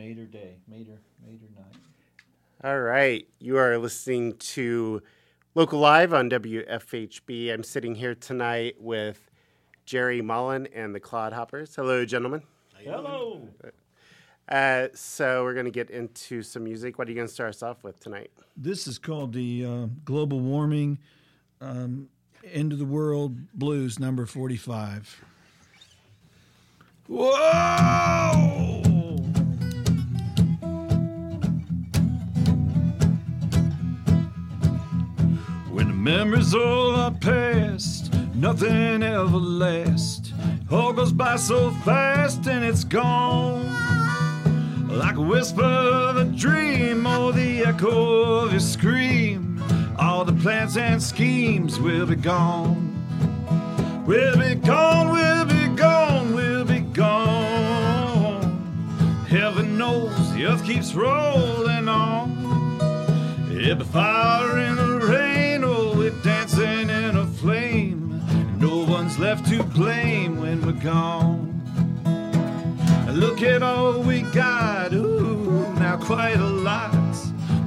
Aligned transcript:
Mater 0.00 0.24
Day, 0.24 0.54
Mater, 0.66 0.98
Mater 1.22 1.44
Night. 1.54 1.76
All 2.64 2.80
right. 2.80 3.28
You 3.38 3.58
are 3.58 3.76
listening 3.76 4.32
to 4.38 5.02
Local 5.54 5.78
Live 5.78 6.14
on 6.14 6.30
WFHB. 6.30 7.52
I'm 7.52 7.62
sitting 7.62 7.94
here 7.94 8.14
tonight 8.14 8.76
with 8.80 9.30
Jerry 9.84 10.22
Maulin 10.22 10.68
and 10.74 10.94
the 10.94 11.00
Clodhoppers. 11.00 11.76
Hello, 11.76 12.06
gentlemen. 12.06 12.40
Hello. 12.82 13.46
Uh, 14.48 14.88
so 14.94 15.44
we're 15.44 15.52
going 15.52 15.66
to 15.66 15.70
get 15.70 15.90
into 15.90 16.42
some 16.42 16.64
music. 16.64 16.98
What 16.98 17.06
are 17.06 17.10
you 17.10 17.16
going 17.16 17.28
to 17.28 17.34
start 17.34 17.50
us 17.50 17.62
off 17.62 17.84
with 17.84 18.00
tonight? 18.00 18.30
This 18.56 18.86
is 18.86 18.98
called 18.98 19.34
the 19.34 19.66
uh, 19.66 19.86
Global 20.06 20.40
Warming 20.40 20.98
um, 21.60 22.08
End 22.50 22.72
of 22.72 22.78
the 22.78 22.86
World 22.86 23.52
Blues, 23.52 23.98
number 23.98 24.24
45. 24.24 25.24
Whoa! 27.06 28.79
Memories 36.00 36.54
all 36.54 36.96
are 36.96 37.10
past, 37.10 38.12
nothing 38.34 39.02
ever 39.02 39.36
lasts. 39.36 40.32
All 40.70 40.92
goes 40.92 41.12
by 41.12 41.36
so 41.36 41.70
fast 41.84 42.46
and 42.46 42.64
it's 42.64 42.84
gone. 42.84 43.66
Like 44.88 45.16
a 45.16 45.20
whisper 45.20 45.62
of 45.62 46.16
a 46.16 46.24
dream 46.24 47.06
or 47.06 47.32
the 47.32 47.64
echo 47.64 48.44
of 48.44 48.52
your 48.52 48.60
scream. 48.60 49.62
All 49.98 50.24
the 50.24 50.32
plans 50.32 50.76
and 50.76 51.02
schemes 51.02 51.78
will 51.78 52.06
be 52.06 52.16
gone. 52.16 52.86
We'll 54.06 54.38
be 54.38 54.54
gone, 54.54 55.10
we'll 55.10 55.44
be 55.44 55.76
gone, 55.76 56.34
we'll 56.34 56.64
be 56.64 56.80
gone. 56.80 58.40
Heaven 59.28 59.76
knows 59.76 60.32
the 60.32 60.46
earth 60.46 60.64
keeps 60.64 60.94
rolling 60.94 61.88
on. 61.88 62.40
It'll 63.52 63.76
be 63.76 63.84
fire 63.84 64.58
in 64.58 64.76
the 64.76 65.06
rain, 65.06 65.29
left 69.30 69.48
to 69.48 69.62
blame 69.62 70.40
when 70.40 70.60
we're 70.66 70.82
gone. 70.82 71.62
Look 73.12 73.42
at 73.42 73.62
all 73.62 74.00
we 74.00 74.22
got, 74.22 74.92
ooh, 74.92 75.72
now 75.74 75.98
quite 75.98 76.40
a 76.40 76.48
lot. 76.48 77.16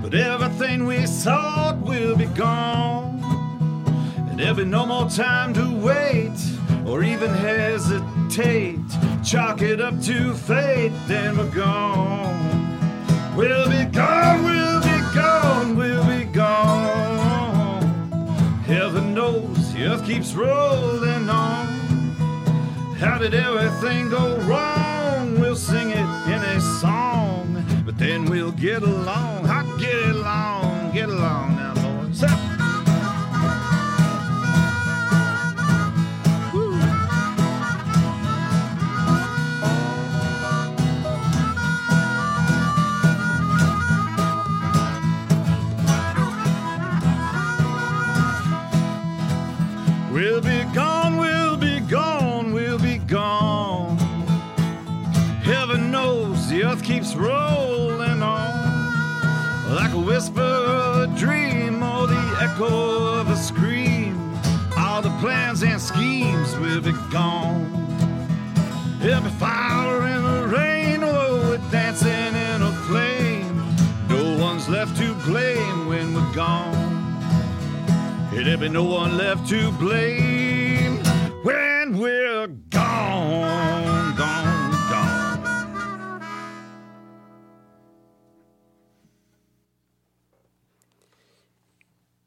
But 0.01 0.13
everything 0.13 0.85
we 0.85 1.05
sought 1.05 1.77
will 1.79 2.17
be 2.17 2.25
gone. 2.25 3.17
And 4.27 4.37
there'll 4.37 4.55
be 4.55 4.65
no 4.65 4.85
more 4.85 5.09
time 5.09 5.53
to 5.53 5.65
wait 5.77 6.37
or 6.85 7.01
even 7.01 7.29
hesitate. 7.29 8.89
Chalk 9.23 9.61
it 9.61 9.79
up 9.79 10.01
to 10.01 10.33
fate, 10.33 10.91
then 11.07 11.37
we're 11.37 11.49
gone. 11.49 13.37
We'll 13.37 13.69
be 13.69 13.85
gone, 13.85 14.43
we'll 14.43 14.81
be 14.81 14.99
gone, 15.15 15.77
we'll 15.77 16.05
be 16.05 16.25
gone. 16.25 17.83
Heaven 18.65 19.13
knows 19.13 19.52
the 19.73 19.85
earth 19.85 20.05
keeps 20.05 20.33
rolling 20.33 21.29
on. 21.29 21.65
How 22.99 23.17
did 23.17 23.33
everything 23.33 24.09
go 24.09 24.37
wrong? 24.41 25.39
We'll 25.39 25.55
sing 25.55 25.89
it 25.89 26.27
in 26.27 26.41
a 26.43 26.61
song, 26.79 27.65
but 27.85 27.97
then 27.97 28.25
we'll 28.25 28.51
get 28.51 28.83
along. 28.83 29.42
There'll 78.43 78.59
be 78.59 78.67
no 78.67 78.83
one 78.83 79.15
left 79.15 79.47
to 79.51 79.71
blame 79.71 80.97
when 81.43 81.97
we're 81.97 82.47
gone, 82.47 84.15
gone, 84.17 84.71
gone. 84.89 86.21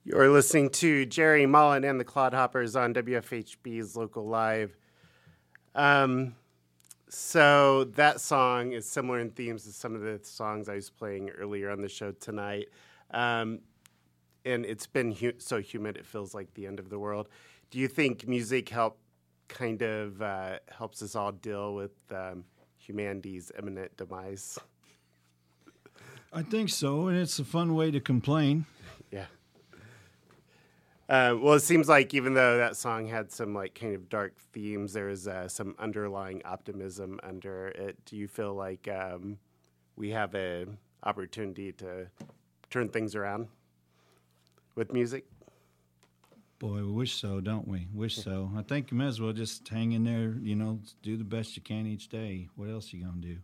You're 0.04 0.30
listening 0.30 0.70
to 0.70 1.04
Jerry 1.04 1.44
Maulin 1.44 1.84
and 1.84 2.00
the 2.00 2.04
Clodhoppers 2.06 2.80
on 2.80 2.94
WFHB's 2.94 3.94
Local 3.94 4.26
Live. 4.26 4.74
Um, 5.74 6.34
so 7.10 7.84
that 7.84 8.22
song 8.22 8.72
is 8.72 8.88
similar 8.88 9.20
in 9.20 9.32
themes 9.32 9.64
to 9.64 9.70
some 9.70 9.94
of 9.94 10.00
the 10.00 10.18
songs 10.22 10.70
I 10.70 10.76
was 10.76 10.88
playing 10.88 11.28
earlier 11.28 11.68
on 11.70 11.82
the 11.82 11.90
show 11.90 12.12
tonight. 12.12 12.68
Um, 13.10 13.60
and 14.46 14.64
it's 14.64 14.86
been 14.86 15.12
hu- 15.12 15.34
so 15.38 15.60
humid 15.60 15.96
it 15.96 16.06
feels 16.06 16.32
like 16.32 16.54
the 16.54 16.66
end 16.66 16.78
of 16.78 16.88
the 16.88 16.98
world. 16.98 17.28
Do 17.70 17.78
you 17.78 17.88
think 17.88 18.26
music 18.26 18.68
help 18.68 18.98
kind 19.48 19.82
of 19.82 20.22
uh, 20.22 20.58
helps 20.70 21.02
us 21.02 21.14
all 21.16 21.32
deal 21.32 21.74
with 21.74 21.92
um, 22.12 22.44
humanity's 22.78 23.50
imminent 23.58 23.96
demise? 23.96 24.58
I 26.32 26.42
think 26.42 26.70
so, 26.70 27.08
and 27.08 27.18
it's 27.18 27.38
a 27.38 27.44
fun 27.44 27.74
way 27.74 27.90
to 27.90 28.00
complain. 28.00 28.66
Yeah. 29.10 29.26
Uh, 31.08 31.36
well, 31.40 31.54
it 31.54 31.60
seems 31.60 31.88
like 31.88 32.14
even 32.14 32.34
though 32.34 32.58
that 32.58 32.76
song 32.76 33.06
had 33.06 33.30
some 33.30 33.54
like 33.54 33.74
kind 33.74 33.94
of 33.94 34.08
dark 34.08 34.36
themes, 34.52 34.92
there 34.92 35.08
is 35.08 35.26
uh, 35.26 35.48
some 35.48 35.74
underlying 35.78 36.42
optimism 36.44 37.18
under 37.22 37.68
it. 37.68 38.04
Do 38.04 38.16
you 38.16 38.28
feel 38.28 38.54
like 38.54 38.88
um, 38.88 39.38
we 39.96 40.10
have 40.10 40.34
a 40.34 40.66
opportunity 41.04 41.72
to 41.72 42.08
turn 42.70 42.88
things 42.88 43.14
around 43.14 43.48
with 44.76 44.92
music? 44.92 45.24
Boy, 46.58 46.76
we 46.76 46.92
wish 46.92 47.14
so, 47.20 47.40
don't 47.40 47.66
we? 47.66 47.88
Wish 47.92 48.16
so. 48.16 48.50
I 48.56 48.62
think 48.62 48.90
you 48.90 48.96
might 48.96 49.08
as 49.08 49.20
well 49.20 49.32
just 49.32 49.68
hang 49.68 49.92
in 49.92 50.04
there, 50.04 50.36
you 50.40 50.54
know, 50.54 50.78
do 51.02 51.16
the 51.16 51.24
best 51.24 51.56
you 51.56 51.62
can 51.62 51.86
each 51.86 52.08
day. 52.08 52.48
What 52.54 52.70
else 52.70 52.92
you 52.92 53.04
gonna 53.04 53.16
do? 53.20 53.38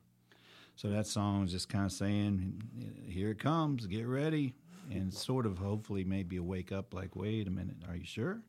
So 0.76 0.88
that 0.88 1.06
song 1.06 1.42
was 1.42 1.50
just 1.52 1.68
kind 1.68 1.84
of 1.84 1.92
saying, 1.92 2.62
"Here 3.06 3.30
it 3.30 3.38
comes, 3.38 3.86
get 3.86 4.06
ready," 4.06 4.54
and 4.90 5.12
sort 5.12 5.44
of 5.44 5.58
hopefully 5.58 6.04
maybe 6.04 6.36
a 6.36 6.42
wake 6.42 6.72
up, 6.72 6.94
like, 6.94 7.14
"Wait 7.14 7.46
a 7.46 7.50
minute, 7.50 7.76
are 7.86 7.96
you 7.96 8.04
sure?" 8.04 8.40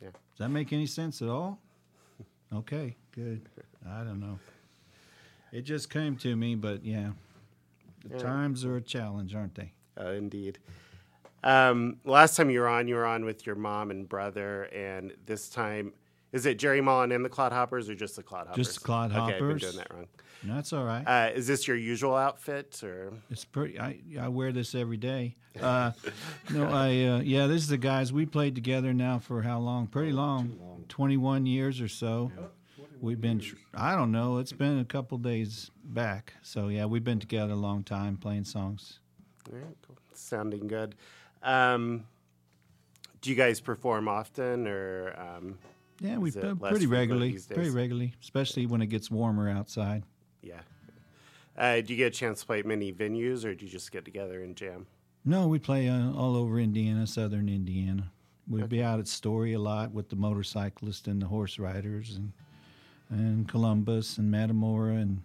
Yeah. 0.00 0.10
Does 0.10 0.38
that 0.38 0.48
make 0.48 0.72
any 0.72 0.86
sense 0.86 1.20
at 1.20 1.28
all? 1.28 1.60
Okay, 2.52 2.96
good. 3.12 3.46
I 3.86 4.02
don't 4.02 4.20
know. 4.20 4.38
It 5.52 5.62
just 5.62 5.90
came 5.90 6.16
to 6.18 6.34
me, 6.36 6.54
but 6.54 6.84
yeah, 6.84 7.12
the 8.02 8.16
Yeah. 8.16 8.18
times 8.22 8.64
are 8.64 8.76
a 8.76 8.82
challenge, 8.82 9.34
aren't 9.34 9.54
they? 9.54 9.72
Uh, 9.98 10.12
indeed. 10.12 10.58
Um, 11.46 11.98
last 12.04 12.36
time 12.36 12.50
you 12.50 12.58
were 12.58 12.66
on, 12.68 12.88
you 12.88 12.96
were 12.96 13.06
on 13.06 13.24
with 13.24 13.46
your 13.46 13.54
mom 13.54 13.92
and 13.92 14.08
brother, 14.08 14.64
and 14.64 15.14
this 15.26 15.48
time, 15.48 15.92
is 16.32 16.44
it 16.44 16.58
Jerry 16.58 16.80
Maulin 16.80 17.14
and 17.14 17.24
the 17.24 17.28
Clodhoppers 17.28 17.88
or 17.88 17.94
just 17.94 18.16
the 18.16 18.22
Clodhoppers? 18.24 18.56
Just 18.56 18.84
the 18.84 18.92
Okay, 18.92 19.14
I've 19.16 19.38
been 19.38 19.48
Clodhoppers. 19.48 19.60
doing 19.60 19.76
that 19.76 19.92
wrong. 19.92 20.06
No, 20.42 20.54
that's 20.56 20.72
all 20.72 20.84
right. 20.84 21.04
Uh, 21.06 21.30
is 21.34 21.46
this 21.46 21.68
your 21.68 21.76
usual 21.76 22.16
outfit, 22.16 22.82
or 22.82 23.12
It's 23.30 23.44
pretty. 23.44 23.78
I 23.78 24.00
I 24.20 24.26
wear 24.28 24.50
this 24.50 24.74
every 24.74 24.96
day. 24.96 25.36
Uh, 25.60 25.92
no, 26.52 26.64
I 26.68 26.86
uh, 27.04 27.20
yeah. 27.20 27.46
This 27.46 27.62
is 27.62 27.68
the 27.68 27.78
guys 27.78 28.12
we 28.12 28.26
played 28.26 28.56
together 28.56 28.92
now 28.92 29.20
for 29.20 29.42
how 29.42 29.60
long? 29.60 29.86
Pretty 29.86 30.12
long. 30.12 30.84
Twenty 30.88 31.16
one 31.16 31.46
years 31.46 31.80
or 31.80 31.88
so. 31.88 32.32
We've 33.00 33.20
been. 33.20 33.40
I 33.72 33.94
don't 33.94 34.10
know. 34.10 34.38
It's 34.38 34.52
been 34.52 34.78
a 34.80 34.84
couple 34.84 35.16
days 35.18 35.70
back. 35.84 36.32
So 36.42 36.68
yeah, 36.68 36.86
we've 36.86 37.04
been 37.04 37.20
together 37.20 37.52
a 37.52 37.56
long 37.56 37.84
time 37.84 38.16
playing 38.16 38.44
songs. 38.44 38.98
All 39.50 39.58
right, 39.58 39.76
cool. 39.86 39.96
sounding 40.12 40.66
good? 40.66 40.96
Um, 41.42 42.04
do 43.20 43.30
you 43.30 43.36
guys 43.36 43.60
perform 43.60 44.08
often, 44.08 44.66
or 44.66 45.14
um, 45.18 45.58
Yeah, 46.00 46.18
we 46.18 46.28
Is 46.28 46.36
it 46.36 46.40
play 46.40 46.52
less 46.60 46.70
pretty 46.70 46.86
regularly. 46.86 47.38
Pretty 47.52 47.70
regularly, 47.70 48.14
especially 48.22 48.66
when 48.66 48.82
it 48.82 48.86
gets 48.86 49.10
warmer 49.10 49.48
outside. 49.50 50.02
yeah? 50.42 50.60
Uh, 51.56 51.80
do 51.80 51.94
you 51.94 51.96
get 51.96 52.08
a 52.08 52.10
chance 52.10 52.40
to 52.40 52.46
play 52.46 52.58
at 52.58 52.66
many 52.66 52.92
venues, 52.92 53.44
or 53.44 53.54
do 53.54 53.64
you 53.64 53.70
just 53.70 53.90
get 53.90 54.04
together 54.04 54.42
and 54.42 54.54
jam? 54.56 54.86
No, 55.24 55.48
we 55.48 55.58
play 55.58 55.88
uh, 55.88 56.12
all 56.12 56.36
over 56.36 56.58
Indiana, 56.60 57.06
southern 57.06 57.48
Indiana. 57.48 58.10
We'd 58.48 58.68
be 58.68 58.82
out 58.82 59.00
at 59.00 59.08
Story 59.08 59.54
a 59.54 59.58
lot 59.58 59.90
with 59.90 60.08
the 60.08 60.16
motorcyclists 60.16 61.08
and 61.08 61.20
the 61.20 61.26
horse 61.26 61.58
riders, 61.58 62.16
and 62.16 62.32
and 63.08 63.48
Columbus 63.48 64.18
and 64.18 64.32
Matamora 64.32 65.00
and 65.00 65.22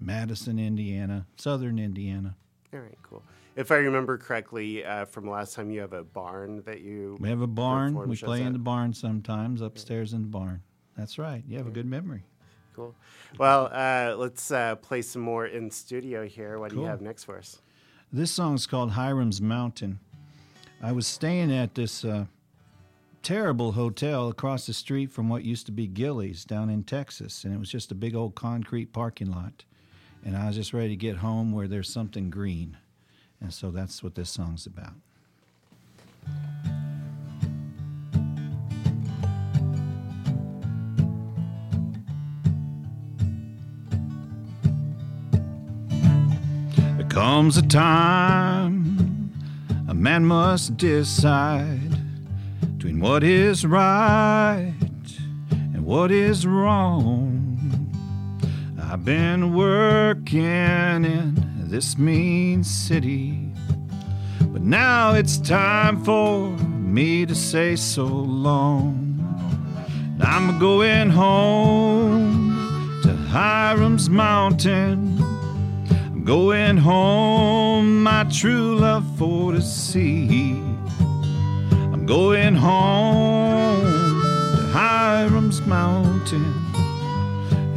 Madison, 0.00 0.58
Indiana, 0.58 1.26
southern 1.36 1.78
Indiana. 1.78 2.34
All 2.72 2.80
right, 2.80 2.98
cool. 3.02 3.22
If 3.56 3.70
I 3.70 3.76
remember 3.76 4.18
correctly 4.18 4.84
uh, 4.84 5.04
from 5.04 5.30
last 5.30 5.54
time, 5.54 5.70
you 5.70 5.80
have 5.80 5.92
a 5.92 6.02
barn 6.02 6.62
that 6.66 6.80
you. 6.80 7.16
We 7.20 7.28
have 7.28 7.40
a 7.40 7.46
barn. 7.46 7.94
We 8.08 8.16
play 8.16 8.40
in 8.40 8.48
at. 8.48 8.52
the 8.52 8.58
barn 8.58 8.92
sometimes, 8.92 9.60
upstairs 9.60 10.12
in 10.12 10.22
the 10.22 10.28
barn. 10.28 10.62
That's 10.96 11.18
right. 11.18 11.42
You 11.48 11.56
have 11.58 11.66
a 11.66 11.70
good 11.70 11.86
memory. 11.86 12.24
Cool. 12.74 12.94
Well, 13.38 13.70
uh, 13.72 14.16
let's 14.16 14.50
uh, 14.50 14.74
play 14.76 15.02
some 15.02 15.22
more 15.22 15.46
in 15.46 15.70
studio 15.70 16.26
here. 16.26 16.58
What 16.58 16.70
do 16.72 16.80
you 16.80 16.84
have 16.84 17.00
next 17.00 17.24
for 17.24 17.38
us? 17.38 17.60
This 18.12 18.32
song 18.32 18.54
is 18.54 18.66
called 18.66 18.92
Hiram's 18.92 19.40
Mountain. 19.40 20.00
I 20.82 20.92
was 20.92 21.06
staying 21.06 21.52
at 21.52 21.74
this 21.74 22.04
uh, 22.04 22.26
terrible 23.22 23.72
hotel 23.72 24.28
across 24.28 24.66
the 24.66 24.72
street 24.72 25.10
from 25.10 25.28
what 25.28 25.44
used 25.44 25.66
to 25.66 25.72
be 25.72 25.86
Gilley's 25.86 26.44
down 26.44 26.68
in 26.68 26.84
Texas, 26.84 27.44
and 27.44 27.54
it 27.54 27.58
was 27.58 27.70
just 27.70 27.92
a 27.92 27.94
big 27.94 28.14
old 28.14 28.34
concrete 28.34 28.92
parking 28.92 29.30
lot. 29.30 29.64
And 30.24 30.36
I 30.36 30.46
was 30.46 30.56
just 30.56 30.72
ready 30.72 30.90
to 30.90 30.96
get 30.96 31.16
home 31.16 31.52
where 31.52 31.68
there's 31.68 31.92
something 31.92 32.30
green. 32.30 32.76
And 33.40 33.52
so 33.52 33.70
that's 33.70 34.02
what 34.02 34.14
this 34.14 34.30
song's 34.30 34.66
about. 34.66 34.94
There 46.96 47.08
comes 47.08 47.56
a 47.56 47.62
time 47.62 48.94
a 49.86 49.94
man 49.94 50.24
must 50.24 50.76
decide 50.76 51.96
between 52.76 52.98
what 52.98 53.22
is 53.22 53.64
right 53.64 54.74
and 55.50 55.84
what 55.84 56.10
is 56.10 56.46
wrong. 56.46 57.50
I've 58.80 59.04
been 59.04 59.54
working 59.54 61.04
in 61.04 61.43
this 61.74 61.98
mean 61.98 62.62
city, 62.62 63.36
but 64.52 64.62
now 64.62 65.12
it's 65.12 65.38
time 65.38 66.04
for 66.04 66.50
me 66.50 67.26
to 67.26 67.34
say 67.34 67.74
so 67.74 68.04
long. 68.06 68.94
I'm 70.20 70.60
going 70.60 71.10
home 71.10 73.00
to 73.02 73.08
Hiram's 73.12 74.08
Mountain. 74.08 75.18
I'm 75.90 76.22
going 76.22 76.76
home, 76.76 78.04
my 78.04 78.22
true 78.30 78.76
love 78.76 79.04
for 79.18 79.50
to 79.50 79.60
see. 79.60 80.52
I'm 81.92 82.06
going 82.06 82.54
home 82.54 83.82
to 84.54 84.62
Hiram's 84.72 85.60
Mountain, 85.62 86.54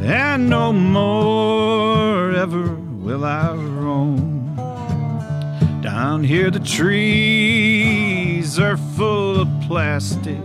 and 0.04 0.48
no 0.48 0.72
more 0.72 2.30
ever 2.30 2.87
will 3.08 3.24
I 3.24 3.54
roam. 3.54 4.54
Down 5.80 6.22
here, 6.22 6.50
the 6.50 6.60
trees 6.60 8.58
are 8.58 8.76
full 8.76 9.40
of 9.40 9.48
plastic. 9.66 10.42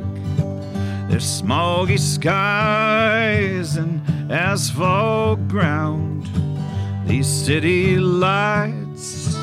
There's 1.09 1.41
smoggy 1.41 1.99
skies 1.99 3.75
and 3.75 4.01
asphalt 4.31 5.45
ground. 5.49 6.25
These 7.05 7.27
city 7.27 7.97
lights 7.97 9.35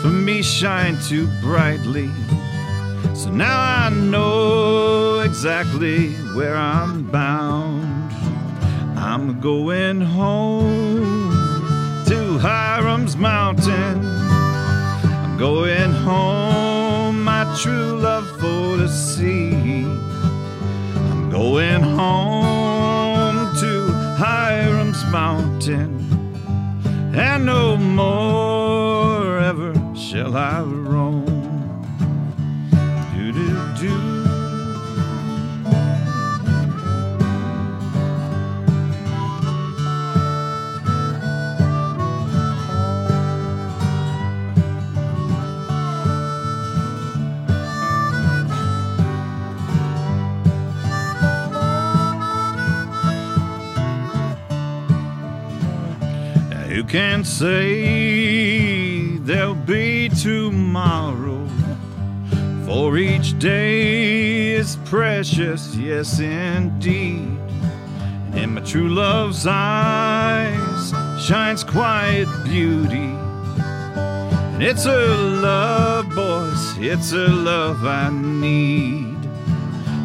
for 0.00 0.12
me 0.26 0.40
shine 0.40 0.96
too 1.08 1.26
brightly. 1.40 2.08
So 3.14 3.30
now 3.30 3.58
I 3.58 3.90
know 3.90 5.18
exactly 5.24 6.12
where 6.36 6.54
I'm 6.56 7.02
bound. 7.10 8.12
I'm 8.96 9.40
going 9.40 10.00
home 10.02 11.19
Hiram's 12.40 13.18
Mountain. 13.18 14.02
I'm 14.02 15.36
going 15.36 15.92
home, 15.92 17.22
my 17.22 17.44
true 17.60 18.00
love 18.00 18.26
for 18.40 18.78
to 18.78 18.88
see. 18.88 19.59
Say 57.40 59.16
there'll 59.24 59.54
be 59.54 60.10
tomorrow? 60.10 61.48
For 62.66 62.98
each 62.98 63.38
day 63.38 64.56
is 64.56 64.76
precious, 64.84 65.74
yes, 65.74 66.20
indeed. 66.20 67.38
And 68.32 68.38
in 68.38 68.54
my 68.56 68.60
true 68.60 68.90
love's 68.90 69.46
eyes 69.46 70.92
shines 71.18 71.64
quiet 71.64 72.28
beauty. 72.44 73.08
And 74.52 74.62
it's 74.62 74.84
a 74.84 75.06
love, 75.48 76.10
boys, 76.10 76.76
it's 76.76 77.12
a 77.12 77.26
love 77.26 77.86
I 77.86 78.10
need. 78.10 79.16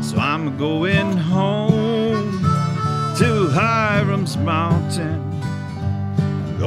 So 0.01 0.15
I'm 0.19 0.57
going 0.57 1.17
home 1.17 2.31
to 3.17 3.49
Hiram's 3.49 4.37
Mountain. 4.37 5.34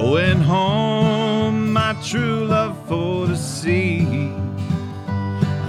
Going 0.00 0.40
home, 0.42 1.72
my 1.72 1.92
true 2.04 2.46
love 2.46 2.76
for 2.86 3.26
to 3.26 3.36
see. 3.36 4.30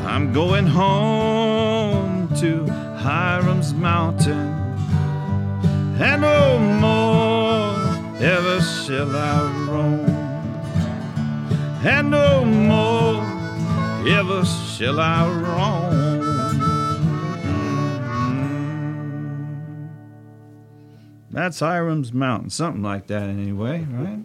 I'm 0.06 0.32
going 0.32 0.68
home 0.68 2.30
to 2.36 2.64
Hiram's 3.04 3.74
Mountain, 3.74 4.48
and 6.00 6.22
no 6.22 6.60
more 6.60 7.74
ever 8.22 8.62
shall 8.62 9.16
I 9.16 9.42
roam, 9.68 10.06
and 11.84 12.12
no 12.12 12.46
more 12.46 13.26
ever 14.08 14.46
shall 14.46 15.00
I 15.00 15.28
roam. 15.28 15.89
That's 21.40 21.62
Hiram's 21.62 22.12
Mountain, 22.12 22.50
something 22.50 22.84
like 22.84 23.08
that, 23.08 23.24
anyway, 23.24 23.86
right? 23.90 24.20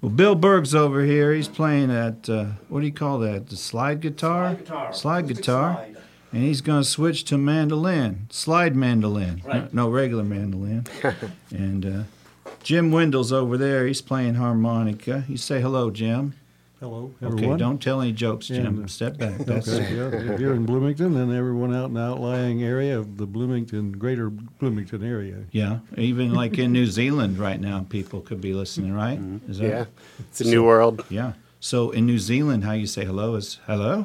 Well, 0.00 0.10
Bill 0.10 0.36
Berg's 0.36 0.72
over 0.72 1.04
here. 1.04 1.32
He's 1.32 1.48
playing 1.48 1.90
at 1.90 2.28
uh, 2.30 2.44
what 2.68 2.80
do 2.80 2.86
you 2.86 2.92
call 2.92 3.18
that? 3.20 3.48
The 3.48 3.56
slide 3.56 4.00
guitar. 4.00 4.50
Slide 4.50 4.58
guitar. 4.60 4.92
Slide 4.92 5.26
guitar. 5.28 5.74
slide. 5.74 5.96
And 6.32 6.42
he's 6.44 6.60
going 6.60 6.82
to 6.82 6.88
switch 6.88 7.24
to 7.24 7.38
mandolin, 7.38 8.26
slide 8.30 8.76
mandolin, 8.76 9.42
Right. 9.44 9.72
no 9.74 9.88
regular 9.88 10.22
mandolin. 10.22 10.86
and 11.50 11.84
uh, 11.84 12.50
Jim 12.62 12.92
Wendall's 12.92 13.32
over 13.32 13.56
there. 13.58 13.86
He's 13.88 14.02
playing 14.02 14.34
harmonica. 14.34 15.24
You 15.28 15.36
say 15.36 15.60
hello, 15.60 15.90
Jim. 15.90 16.34
Hello, 16.80 17.10
Okay, 17.22 17.34
everyone. 17.36 17.58
don't 17.58 17.80
tell 17.82 18.02
any 18.02 18.12
jokes, 18.12 18.48
Jim. 18.48 18.66
And, 18.66 18.84
uh, 18.84 18.86
Step 18.86 19.16
back. 19.16 19.38
That's 19.38 19.66
Okay, 19.66 19.96
yeah, 19.96 20.36
here 20.36 20.52
in 20.52 20.66
Bloomington 20.66 21.16
and 21.16 21.32
everyone 21.32 21.74
out 21.74 21.86
in 21.86 21.94
the 21.94 22.00
outlying 22.02 22.62
area 22.62 22.98
of 22.98 23.16
the 23.16 23.24
Bloomington, 23.26 23.92
greater 23.92 24.28
Bloomington 24.28 25.02
area. 25.02 25.44
yeah. 25.52 25.78
Even 25.96 26.34
like 26.34 26.58
in 26.58 26.72
New 26.72 26.84
Zealand 26.86 27.38
right 27.38 27.58
now, 27.58 27.86
people 27.88 28.20
could 28.20 28.42
be 28.42 28.52
listening, 28.52 28.92
right? 28.92 29.18
Is 29.48 29.58
that 29.58 29.66
Yeah, 29.68 29.84
it's 30.28 30.42
a 30.42 30.44
new 30.44 30.62
world. 30.64 31.02
Yeah. 31.08 31.32
So 31.60 31.90
in 31.92 32.04
New 32.04 32.18
Zealand, 32.18 32.64
how 32.64 32.72
you 32.72 32.86
say 32.86 33.06
hello 33.06 33.36
is 33.36 33.58
hello, 33.66 34.04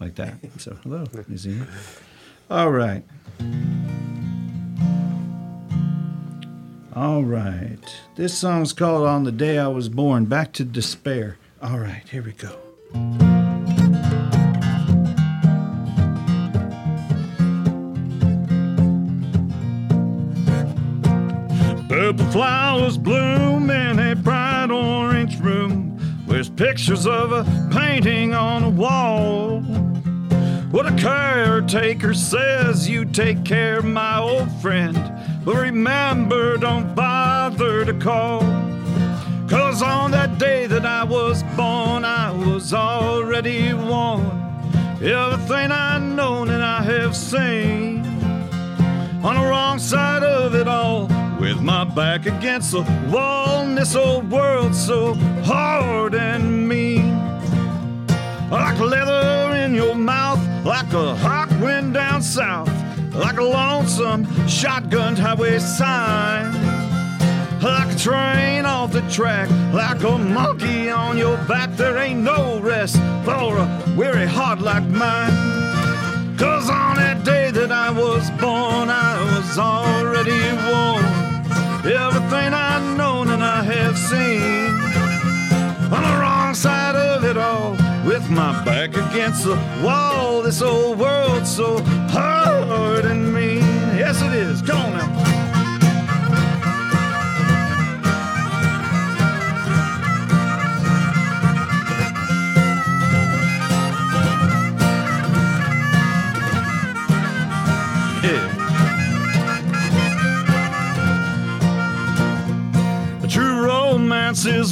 like 0.00 0.16
that. 0.16 0.34
So 0.58 0.76
hello, 0.82 1.04
New 1.28 1.36
Zealand. 1.38 1.68
All 2.50 2.72
right. 2.72 3.04
All 6.96 7.22
right. 7.22 7.78
This 8.16 8.36
song's 8.36 8.72
called 8.72 9.06
On 9.06 9.22
the 9.22 9.30
Day 9.30 9.56
I 9.58 9.68
Was 9.68 9.88
Born, 9.88 10.24
Back 10.24 10.52
to 10.54 10.64
Despair. 10.64 11.36
All 11.60 11.80
right, 11.80 12.04
here 12.08 12.22
we 12.22 12.30
go. 12.30 12.56
Purple 21.88 22.26
flowers 22.26 22.96
bloom 22.96 23.70
in 23.70 23.98
a 23.98 24.14
bright 24.14 24.70
orange 24.70 25.40
room. 25.40 25.98
There's 26.28 26.48
pictures 26.48 27.08
of 27.08 27.32
a 27.32 27.44
painting 27.72 28.34
on 28.34 28.62
a 28.62 28.70
wall. 28.70 29.60
What 30.70 30.86
a 30.86 30.94
caretaker 30.94 32.14
says 32.14 32.88
you 32.88 33.04
take 33.04 33.44
care 33.44 33.80
of 33.80 33.84
my 33.84 34.20
old 34.20 34.52
friend. 34.62 34.94
But 35.44 35.56
remember, 35.56 36.56
don't 36.56 36.94
bother 36.94 37.84
to 37.84 37.94
call. 37.94 38.42
Cause 39.48 39.82
on 39.82 40.10
that 40.10 40.36
day 40.38 40.66
that 40.66 40.84
I 40.84 41.04
was 41.04 41.42
born, 41.56 42.04
I 42.04 42.30
was 42.30 42.74
already 42.74 43.72
won. 43.72 44.20
Everything 45.02 45.72
I've 45.72 46.02
known 46.02 46.50
and 46.50 46.62
I 46.62 46.82
have 46.82 47.16
seen. 47.16 48.04
On 49.24 49.34
the 49.36 49.48
wrong 49.48 49.78
side 49.78 50.22
of 50.22 50.54
it 50.54 50.68
all, 50.68 51.06
with 51.40 51.62
my 51.62 51.84
back 51.84 52.26
against 52.26 52.72
the 52.72 52.82
wall, 53.10 53.62
and 53.62 53.78
this 53.78 53.94
old 53.94 54.30
world 54.30 54.74
so 54.74 55.14
hard 55.44 56.14
and 56.14 56.68
mean. 56.68 57.16
Like 58.50 58.78
leather 58.78 59.56
in 59.56 59.74
your 59.74 59.94
mouth, 59.94 60.40
like 60.66 60.92
a 60.92 61.16
hot 61.16 61.48
wind 61.58 61.94
down 61.94 62.20
south, 62.20 62.70
like 63.14 63.38
a 63.38 63.44
lonesome 63.44 64.26
shotgun 64.46 65.16
highway 65.16 65.58
sign. 65.58 66.77
Like 67.62 67.92
a 67.92 67.98
train 67.98 68.64
off 68.66 68.92
the 68.92 69.02
track, 69.10 69.50
like 69.72 70.02
a 70.04 70.16
monkey 70.16 70.90
on 70.90 71.18
your 71.18 71.36
back, 71.48 71.76
there 71.76 71.98
ain't 71.98 72.22
no 72.22 72.60
rest 72.60 72.96
for 73.24 73.56
a 73.56 73.94
weary 73.96 74.26
heart 74.26 74.60
like 74.60 74.84
mine. 74.84 75.32
Cause 76.38 76.70
on 76.70 76.96
that 76.96 77.24
day 77.24 77.50
that 77.50 77.72
I 77.72 77.90
was 77.90 78.30
born, 78.32 78.88
I 78.90 79.18
was 79.34 79.58
already 79.58 80.38
worn. 80.68 81.04
Everything 81.84 82.54
I've 82.54 82.96
known 82.96 83.30
and 83.30 83.42
I 83.42 83.62
have 83.64 83.98
seen. 83.98 84.68
On 85.92 86.02
the 86.02 86.16
wrong 86.20 86.54
side 86.54 86.94
of 86.94 87.24
it 87.24 87.36
all, 87.36 87.72
with 88.06 88.30
my 88.30 88.64
back 88.64 88.90
against 88.90 89.44
the 89.44 89.56
wall, 89.82 90.42
this 90.42 90.62
old 90.62 91.00
world's 91.00 91.56
so 91.56 91.82
hard 92.10 93.04
and 93.04 93.34
mean. 93.34 93.58
Yes, 93.98 94.22
it 94.22 94.32
is. 94.32 94.62
Come 94.62 94.80
on 94.80 94.92
now. 94.92 95.37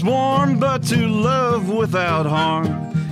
Warm, 0.07 0.59
but 0.59 0.83
to 0.85 1.09
love 1.09 1.69
without 1.69 2.27
harm 2.27 2.67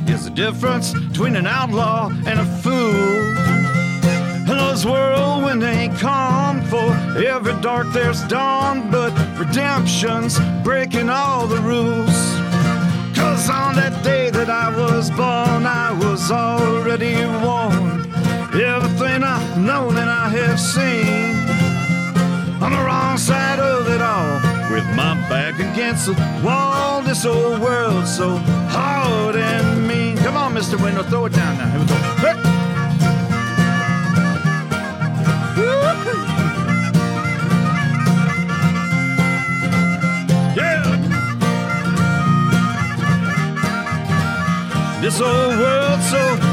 is 0.08 0.24
the 0.24 0.30
difference 0.30 0.92
between 0.92 1.34
an 1.36 1.46
outlaw 1.46 2.08
and 2.26 2.38
a 2.38 2.44
fool. 2.62 3.34
And 4.48 4.60
this 4.60 4.84
whirlwind 4.84 5.62
ain't 5.62 5.98
calm 5.98 6.62
for 6.62 6.90
every 7.18 7.60
dark 7.60 7.86
there's 7.92 8.22
dawn, 8.24 8.90
but 8.90 9.12
redemption's 9.38 10.38
breaking 10.62 11.08
all 11.08 11.46
the 11.46 11.60
rules. 11.60 12.18
Cause 13.16 13.48
on 13.50 13.74
that 13.76 14.04
day 14.04 14.30
that 14.30 14.48
I 14.48 14.68
was 14.76 15.10
born, 15.10 15.66
I 15.66 15.90
was 15.92 16.30
already 16.30 17.14
won. 17.44 18.12
Everything 18.54 19.22
I've 19.24 19.58
known 19.58 19.96
and 19.96 20.10
I 20.10 20.28
have 20.28 20.60
seen. 20.60 21.33
Against 25.84 26.06
the 26.06 26.14
wall, 26.42 27.02
this 27.02 27.26
old 27.26 27.60
world 27.60 28.06
so 28.06 28.38
hard 28.70 29.36
and 29.36 29.86
mean. 29.86 30.16
Come 30.16 30.34
on, 30.34 30.54
Mr. 30.54 30.82
Window, 30.82 31.02
throw 31.02 31.26
it 31.26 31.32
down 31.34 31.58
now. 31.58 31.68
Here 31.68 31.80
we 31.80 31.86
go. 31.86 31.94
Yeah. 40.56 40.82
This 45.02 45.20
old 45.20 45.58
world 45.58 46.00
so 46.00 46.43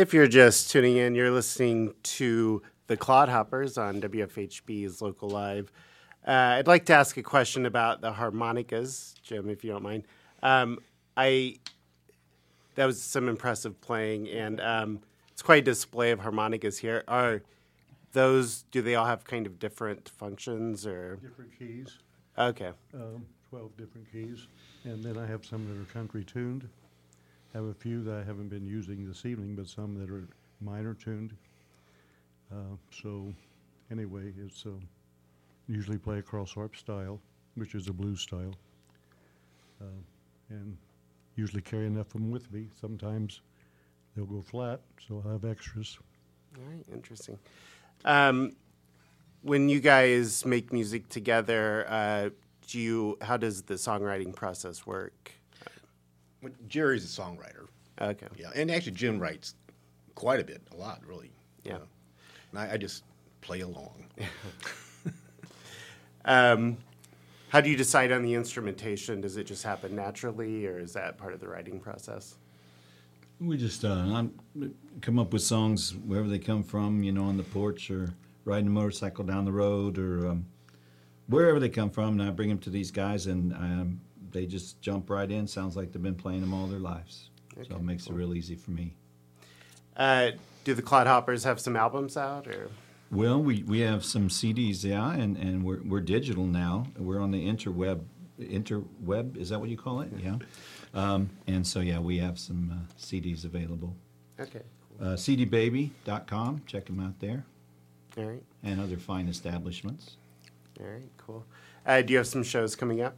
If 0.00 0.14
you're 0.14 0.28
just 0.28 0.70
tuning 0.70 0.96
in, 0.96 1.14
you're 1.14 1.30
listening 1.30 1.92
to 2.02 2.62
the 2.86 2.96
Clodhoppers 2.96 3.76
on 3.76 4.00
WFHB's 4.00 5.02
Local 5.02 5.28
Live. 5.28 5.70
Uh, 6.26 6.30
I'd 6.56 6.66
like 6.66 6.86
to 6.86 6.94
ask 6.94 7.18
a 7.18 7.22
question 7.22 7.66
about 7.66 8.00
the 8.00 8.10
harmonicas, 8.10 9.14
Jim, 9.22 9.50
if 9.50 9.62
you 9.62 9.72
don't 9.72 9.82
mind. 9.82 10.04
Um, 10.42 10.78
I 11.18 11.56
that 12.76 12.86
was 12.86 13.02
some 13.02 13.28
impressive 13.28 13.78
playing, 13.82 14.30
and 14.30 14.58
um, 14.62 15.00
it's 15.32 15.42
quite 15.42 15.64
a 15.64 15.66
display 15.66 16.12
of 16.12 16.20
harmonicas 16.20 16.78
here. 16.78 17.04
Are 17.06 17.42
those? 18.12 18.64
Do 18.70 18.80
they 18.80 18.94
all 18.94 19.04
have 19.04 19.24
kind 19.24 19.46
of 19.46 19.58
different 19.58 20.08
functions, 20.08 20.86
or 20.86 21.16
Different 21.16 21.58
keys, 21.58 21.98
okay? 22.38 22.70
um, 22.94 23.26
12 23.50 23.76
different 23.76 24.10
keys. 24.10 24.46
And 24.84 25.04
then 25.04 25.18
I 25.18 25.26
have 25.26 25.44
some 25.44 25.68
that 25.68 25.78
are 25.78 25.92
country 25.92 26.24
tuned. 26.24 26.70
Have 27.54 27.64
a 27.64 27.74
few 27.74 28.02
that 28.04 28.14
I 28.14 28.22
haven't 28.22 28.48
been 28.48 28.64
using 28.64 29.06
this 29.06 29.26
evening, 29.26 29.56
but 29.56 29.66
some 29.68 29.98
that 29.98 30.08
are 30.08 30.28
minor 30.60 30.94
tuned. 30.94 31.34
Uh, 32.52 32.76
so, 33.02 33.32
anyway, 33.90 34.32
it's 34.44 34.64
um, 34.66 34.80
usually 35.68 35.98
play 35.98 36.18
a 36.18 36.22
cross 36.22 36.54
harp 36.54 36.76
style, 36.76 37.20
which 37.56 37.74
is 37.74 37.88
a 37.88 37.92
blues 37.92 38.20
style. 38.20 38.54
Uh, 39.80 39.86
and 40.50 40.76
usually 41.34 41.62
carry 41.62 41.86
enough 41.86 42.06
of 42.06 42.12
them 42.20 42.30
with 42.30 42.52
me. 42.52 42.68
Sometimes 42.80 43.40
they'll 44.14 44.26
go 44.26 44.42
flat, 44.42 44.80
so 45.06 45.22
I'll 45.24 45.32
have 45.32 45.44
extras. 45.44 45.98
All 46.56 46.72
right, 46.72 46.84
interesting. 46.92 47.38
Um, 48.04 48.54
when 49.42 49.68
you 49.68 49.80
guys 49.80 50.44
make 50.44 50.72
music 50.72 51.08
together, 51.08 51.86
uh, 51.88 52.30
do 52.68 52.78
you? 52.78 53.18
How 53.22 53.36
does 53.36 53.62
the 53.62 53.74
songwriting 53.74 54.34
process 54.34 54.86
work? 54.86 55.39
Well, 56.42 56.52
Jerry's 56.68 57.04
a 57.04 57.20
songwriter. 57.20 57.66
Okay. 58.00 58.26
Yeah, 58.36 58.50
and 58.54 58.70
actually 58.70 58.92
Jim 58.92 59.18
writes 59.18 59.54
quite 60.14 60.40
a 60.40 60.44
bit, 60.44 60.62
a 60.72 60.76
lot, 60.76 61.02
really. 61.06 61.32
Yeah. 61.64 61.76
Uh, 61.76 61.80
and 62.52 62.60
I, 62.60 62.72
I 62.72 62.76
just 62.76 63.04
play 63.42 63.60
along. 63.60 64.06
Um, 66.24 66.76
how 67.48 67.60
do 67.60 67.70
you 67.70 67.76
decide 67.76 68.12
on 68.12 68.22
the 68.22 68.34
instrumentation? 68.34 69.20
Does 69.20 69.36
it 69.36 69.44
just 69.44 69.62
happen 69.64 69.96
naturally, 69.96 70.66
or 70.66 70.78
is 70.78 70.92
that 70.92 71.18
part 71.18 71.32
of 71.32 71.40
the 71.40 71.48
writing 71.48 71.80
process? 71.80 72.36
We 73.40 73.56
just 73.56 73.84
uh, 73.84 73.88
I'm, 73.88 74.34
come 75.00 75.18
up 75.18 75.32
with 75.32 75.42
songs 75.42 75.94
wherever 75.94 76.28
they 76.28 76.38
come 76.38 76.62
from, 76.62 77.02
you 77.02 77.10
know, 77.12 77.24
on 77.24 77.36
the 77.36 77.42
porch 77.42 77.90
or 77.90 78.12
riding 78.44 78.66
a 78.66 78.70
motorcycle 78.70 79.24
down 79.24 79.44
the 79.44 79.52
road 79.52 79.98
or 79.98 80.28
um, 80.28 80.46
wherever 81.26 81.58
they 81.58 81.70
come 81.70 81.90
from. 81.90 82.20
And 82.20 82.22
I 82.22 82.30
bring 82.30 82.50
them 82.50 82.58
to 82.58 82.70
these 82.70 82.90
guys, 82.90 83.26
and 83.26 83.52
um, 83.54 84.00
they 84.32 84.46
just 84.46 84.80
jump 84.80 85.10
right 85.10 85.30
in. 85.30 85.46
Sounds 85.46 85.76
like 85.76 85.92
they've 85.92 86.02
been 86.02 86.14
playing 86.14 86.40
them 86.40 86.52
all 86.54 86.66
their 86.66 86.78
lives, 86.80 87.30
so 87.68 87.76
it 87.76 87.82
makes 87.82 88.06
it 88.06 88.12
real 88.12 88.34
easy 88.34 88.54
for 88.56 88.70
me. 88.70 88.94
Uh, 89.96 90.30
do 90.64 90.74
the 90.74 90.82
Clodhoppers 90.82 91.44
have 91.44 91.60
some 91.60 91.76
albums 91.76 92.16
out, 92.16 92.46
or 92.46 92.68
Well, 93.10 93.42
we, 93.42 93.62
we 93.64 93.80
have 93.80 94.04
some 94.04 94.28
CDs, 94.28 94.84
yeah, 94.84 95.12
and, 95.14 95.36
and 95.36 95.64
we're, 95.64 95.80
we're 95.82 96.00
digital 96.00 96.44
now. 96.46 96.86
We're 96.98 97.20
on 97.20 97.30
the 97.30 97.46
interweb. 97.46 98.02
Interweb, 98.40 99.36
is 99.36 99.50
that 99.50 99.58
what 99.60 99.68
you 99.68 99.76
call 99.76 100.00
it? 100.00 100.10
Yeah. 100.18 100.36
Um, 100.94 101.30
and 101.46 101.66
so, 101.66 101.80
yeah, 101.80 101.98
we 101.98 102.18
have 102.18 102.38
some 102.38 102.70
uh, 102.72 102.92
CDs 102.98 103.44
available. 103.44 103.94
okay, 104.38 104.62
Uh, 105.00 105.14
CDBaby.com, 105.16 106.62
check 106.66 106.86
them 106.86 107.00
out 107.00 107.18
there, 107.20 107.44
all 108.16 108.24
right, 108.24 108.42
and 108.62 108.80
other 108.80 108.96
fine 108.96 109.28
establishments. 109.28 110.16
all 110.80 110.86
right, 110.86 111.10
cool. 111.18 111.44
Uh, 111.86 112.02
do 112.02 112.12
you 112.12 112.18
have 112.18 112.26
some 112.26 112.42
shows 112.42 112.74
coming 112.76 113.00
up? 113.00 113.16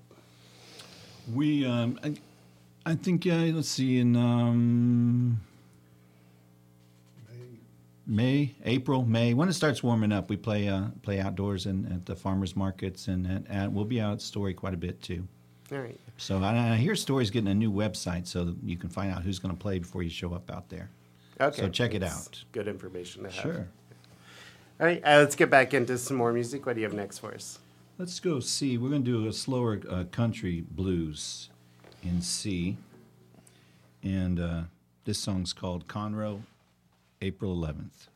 We, 1.33 1.65
um, 1.67 1.99
I, 2.03 2.15
I 2.85 2.95
think, 2.95 3.25
yeah, 3.25 3.51
let's 3.55 3.69
see, 3.69 3.99
in 3.99 4.17
um, 4.17 5.41
May, 8.07 8.55
April, 8.65 9.05
May, 9.05 9.35
when 9.35 9.49
it 9.49 9.53
starts 9.53 9.83
warming 9.83 10.11
up, 10.13 10.29
we 10.29 10.37
play 10.37 10.69
uh, 10.69 10.87
play 11.03 11.21
outdoors 11.21 11.67
and 11.67 11.87
at 11.93 12.05
the 12.07 12.17
farmers 12.17 12.57
markets, 12.57 13.09
and, 13.09 13.27
and, 13.27 13.47
and 13.49 13.75
we'll 13.75 13.85
be 13.85 14.01
out 14.01 14.15
at 14.15 14.23
Story 14.23 14.53
quite 14.55 14.75
a 14.75 14.79
bit 14.79 15.01
too. 15.01 15.27
All 15.71 15.79
right, 15.79 15.99
So 16.19 16.37
and 16.37 16.45
I 16.45 16.77
hear 16.77 16.95
Story's 16.95 17.31
getting 17.31 17.49
a 17.49 17.55
new 17.55 17.73
website, 17.73 18.27
so 18.27 18.55
you 18.63 18.77
can 18.77 18.91
find 18.91 19.11
out 19.13 19.23
who's 19.23 19.39
going 19.39 19.55
to 19.55 19.59
play 19.61 19.79
before 19.79 20.03
you 20.03 20.11
show 20.11 20.35
up 20.35 20.51
out 20.51 20.69
there. 20.69 20.91
okay. 21.41 21.63
So 21.63 21.69
check 21.71 21.95
it 21.95 22.03
out. 22.03 22.43
Good 22.53 22.69
information 22.69 23.23
to 23.23 23.31
have. 23.31 23.43
Sure. 23.43 23.69
All 24.81 24.87
right, 24.87 25.01
uh, 25.05 25.19
let's 25.19 25.37
get 25.37 25.49
back 25.49 25.73
into 25.73 25.97
some 25.97 26.17
more 26.17 26.33
music. 26.33 26.67
What 26.67 26.75
do 26.75 26.81
you 26.81 26.87
have 26.87 26.95
next 26.95 27.21
for 27.21 27.33
us? 27.33 27.59
Let's 27.99 28.21
go 28.21 28.41
see. 28.41 28.79
We're 28.79 28.89
going 28.89 29.05
to 29.05 29.23
do 29.23 29.29
a 29.29 29.33
slower 29.35 29.79
uh, 29.89 30.05
country 30.11 30.65
blues 30.71 31.51
in 32.03 32.23
C. 32.23 32.79
And 34.03 34.41
uh, 34.41 34.63
this 35.05 35.19
song's 35.19 35.53
called 35.53 35.89
Conroe, 35.89 36.41
April 37.21 37.55
11th. 37.55 38.09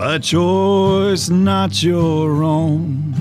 By 0.00 0.16
choice 0.16 1.28
not 1.28 1.82
your 1.82 2.42
own. 2.42 3.12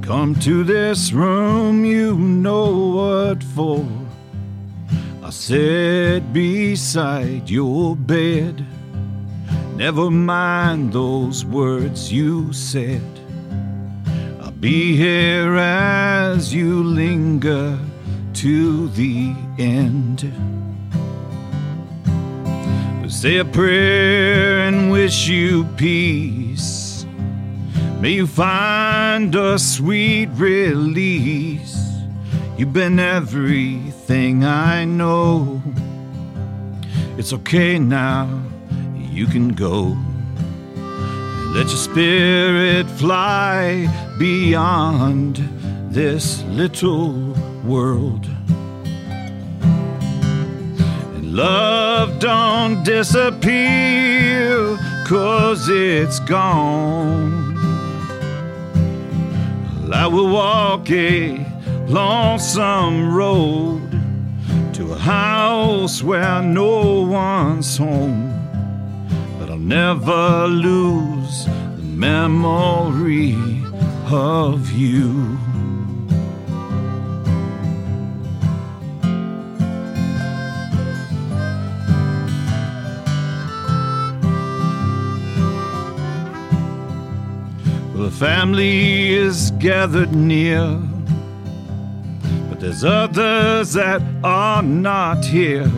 Come 0.00 0.36
to 0.36 0.62
this 0.62 1.12
room, 1.12 1.84
you 1.84 2.16
know 2.16 2.70
what 2.98 3.42
for. 3.42 3.84
I 5.24 5.30
sit 5.30 6.32
beside 6.32 7.50
your 7.50 7.96
bed. 7.96 8.64
Never 9.74 10.08
mind 10.08 10.92
those 10.92 11.44
words 11.44 12.12
you 12.12 12.52
said. 12.52 13.02
I'll 14.40 14.52
be 14.52 14.96
here 14.96 15.56
as 15.56 16.54
you 16.54 16.84
linger 16.84 17.76
to 18.34 18.88
the 18.90 19.34
end. 19.58 20.22
Say 23.20 23.38
a 23.38 23.44
prayer 23.44 24.60
and 24.60 24.92
wish 24.92 25.26
you 25.26 25.64
peace. 25.76 27.04
May 27.98 28.12
you 28.12 28.28
find 28.28 29.34
a 29.34 29.58
sweet 29.58 30.28
release. 30.34 31.76
You've 32.56 32.72
been 32.72 33.00
everything 33.00 34.44
I 34.44 34.84
know. 34.84 35.60
It's 37.16 37.32
okay 37.32 37.76
now, 37.76 38.40
you 38.96 39.26
can 39.26 39.48
go. 39.48 39.98
Let 41.56 41.66
your 41.66 41.76
spirit 41.90 42.88
fly 42.88 43.88
beyond 44.16 45.38
this 45.90 46.44
little 46.44 47.34
world. 47.64 48.28
Love 51.30 52.18
don't 52.18 52.82
disappear, 52.84 54.78
cause 55.06 55.68
it's 55.68 56.20
gone. 56.20 57.54
I 59.92 60.06
will 60.06 60.28
walk 60.28 60.90
a 60.90 61.44
lonesome 61.86 63.14
road 63.14 63.90
to 64.72 64.94
a 64.94 64.98
house 64.98 66.02
where 66.02 66.40
no 66.40 67.02
one's 67.02 67.76
home. 67.76 68.32
But 69.38 69.50
I'll 69.50 69.58
never 69.58 70.46
lose 70.46 71.44
the 71.44 71.82
memory 71.82 73.36
of 74.10 74.72
you. 74.72 75.38
The 88.08 88.16
family 88.16 89.12
is 89.12 89.50
gathered 89.58 90.14
near, 90.14 90.80
but 92.48 92.58
there's 92.58 92.82
others 92.82 93.74
that 93.74 94.00
are 94.24 94.62
not 94.62 95.22
here. 95.22 95.70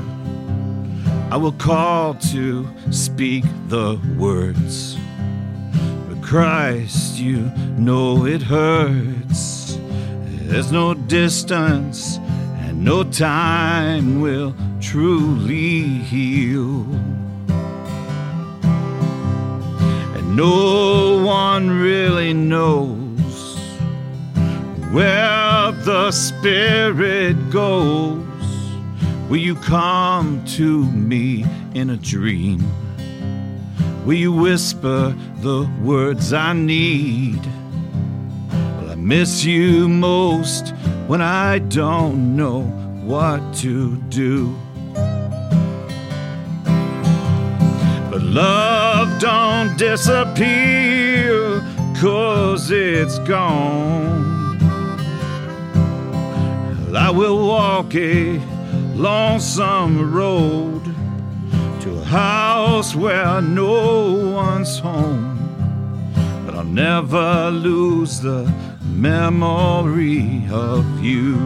I 1.33 1.37
will 1.37 1.51
call 1.51 2.15
to 2.31 2.69
speak 2.93 3.43
the 3.67 4.01
words. 4.17 4.97
But 6.09 6.23
Christ, 6.23 7.19
you 7.19 7.51
know 7.77 8.25
it 8.27 8.43
hurts. 8.43 9.77
There's 10.47 10.71
no 10.71 10.95
distance, 10.95 12.19
and 12.61 12.85
no 12.85 13.03
time 13.03 14.21
will 14.21 14.55
truly 14.81 15.81
heal. 15.83 16.87
No 20.31 21.23
one 21.25 21.69
really 21.69 22.33
knows 22.33 22.99
where 24.93 25.73
the 25.73 26.11
Spirit 26.13 27.51
goes. 27.51 28.25
Will 29.29 29.39
you 29.39 29.57
come 29.57 30.45
to 30.57 30.85
me 30.93 31.45
in 31.75 31.91
a 31.91 31.97
dream? 31.97 32.65
Will 34.05 34.15
you 34.15 34.33
whisper 34.33 35.17
the 35.39 35.69
words 35.83 36.33
I 36.33 36.53
need? 36.53 37.45
Well, 38.51 38.91
I 38.91 38.95
miss 38.95 39.45
you 39.45 39.89
most 39.89 40.75
when 41.07 41.21
I 41.21 41.59
don't 41.59 42.37
know 42.37 42.63
what 43.05 43.55
to 43.57 43.97
do. 44.09 44.57
But 48.11 48.23
love 48.23 49.21
don't 49.21 49.77
disappear, 49.79 51.61
cause 52.01 52.73
it's 52.73 53.21
gone. 53.21 54.59
I 56.93 57.09
will 57.09 57.47
walk 57.47 57.95
a 57.95 58.41
lonesome 58.97 60.13
road 60.13 60.85
to 61.83 62.01
a 62.01 62.05
house 62.05 62.97
where 62.97 63.41
no 63.41 64.33
one's 64.35 64.81
home. 64.81 65.39
But 66.45 66.57
I'll 66.57 66.65
never 66.65 67.51
lose 67.53 68.21
the 68.21 68.53
memory 68.83 70.45
of 70.51 70.85
you. 71.03 71.37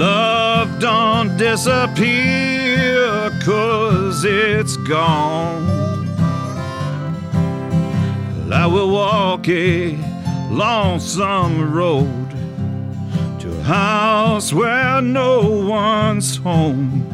Love 0.00 0.80
don't 0.80 1.36
disappear, 1.36 3.30
cause 3.44 4.24
it's 4.24 4.78
gone. 4.78 5.68
I 8.50 8.66
will 8.66 8.90
walk 8.90 9.46
a 9.48 9.96
lonesome 10.50 11.72
road 11.72 12.30
to 13.40 13.48
a 13.58 13.62
house 13.62 14.54
where 14.54 15.02
no 15.02 15.48
one's 15.68 16.36
home. 16.36 17.04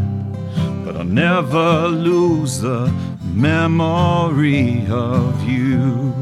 But 0.85 0.97
I'll 0.97 1.05
never 1.05 1.89
lose 1.89 2.61
the 2.61 2.87
memory 3.35 4.87
of 4.89 5.43
you. 5.43 6.15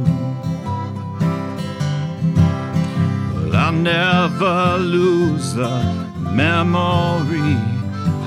But 3.35 3.55
I'll 3.55 3.73
never 3.73 4.79
lose 4.79 5.53
the 5.53 6.14
memory 6.35 7.57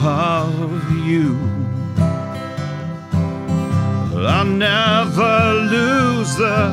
of 0.02 1.06
you. 1.06 1.38
I'll 4.26 4.46
never 4.46 5.54
lose 5.70 6.36
the 6.38 6.70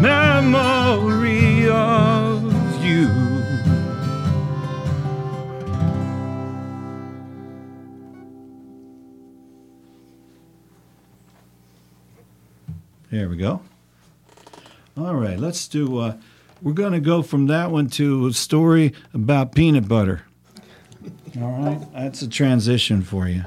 memory 0.00 1.68
of 1.68 2.42
you. 2.84 3.08
There 13.10 13.28
we 13.28 13.36
go. 13.36 13.60
All 14.96 15.14
right, 15.14 15.38
let's 15.38 15.68
do. 15.68 15.98
Uh, 15.98 16.16
we're 16.62 16.72
going 16.72 16.92
to 16.94 17.00
go 17.00 17.22
from 17.22 17.46
that 17.48 17.70
one 17.70 17.88
to 17.90 18.26
a 18.26 18.32
story 18.32 18.94
about 19.12 19.54
peanut 19.54 19.86
butter. 19.86 20.22
All 21.40 21.50
right, 21.50 21.80
that's 21.92 22.22
a 22.22 22.28
transition 22.28 23.02
for 23.02 23.28
you. 23.28 23.42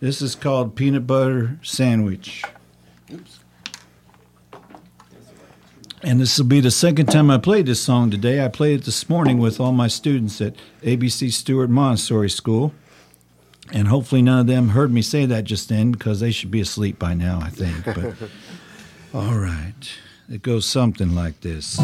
This 0.00 0.20
is 0.20 0.34
called 0.34 0.76
Peanut 0.76 1.06
Butter 1.06 1.58
Sandwich. 1.62 2.42
Oops. 3.12 3.40
And 6.02 6.20
this 6.20 6.38
will 6.38 6.46
be 6.46 6.60
the 6.60 6.70
second 6.70 7.06
time 7.06 7.30
I 7.30 7.38
played 7.38 7.66
this 7.66 7.80
song 7.80 8.10
today. 8.10 8.42
I 8.42 8.48
played 8.48 8.80
it 8.80 8.84
this 8.84 9.08
morning 9.08 9.38
with 9.38 9.60
all 9.60 9.72
my 9.72 9.88
students 9.88 10.40
at 10.40 10.54
ABC 10.82 11.30
Stewart 11.32 11.68
Montessori 11.68 12.30
School. 12.30 12.72
And 13.72 13.88
hopefully 13.88 14.22
none 14.22 14.40
of 14.40 14.46
them 14.46 14.70
heard 14.70 14.92
me 14.92 15.02
say 15.02 15.26
that 15.26 15.44
just 15.44 15.68
then 15.68 15.92
because 15.92 16.20
they 16.20 16.30
should 16.30 16.50
be 16.50 16.60
asleep 16.60 16.98
by 16.98 17.14
now, 17.14 17.40
I 17.42 17.50
think. 17.50 17.84
But 17.84 18.14
all 19.14 19.36
right. 19.36 19.92
It 20.30 20.42
goes 20.42 20.64
something 20.64 21.14
like 21.14 21.40
this. 21.42 21.78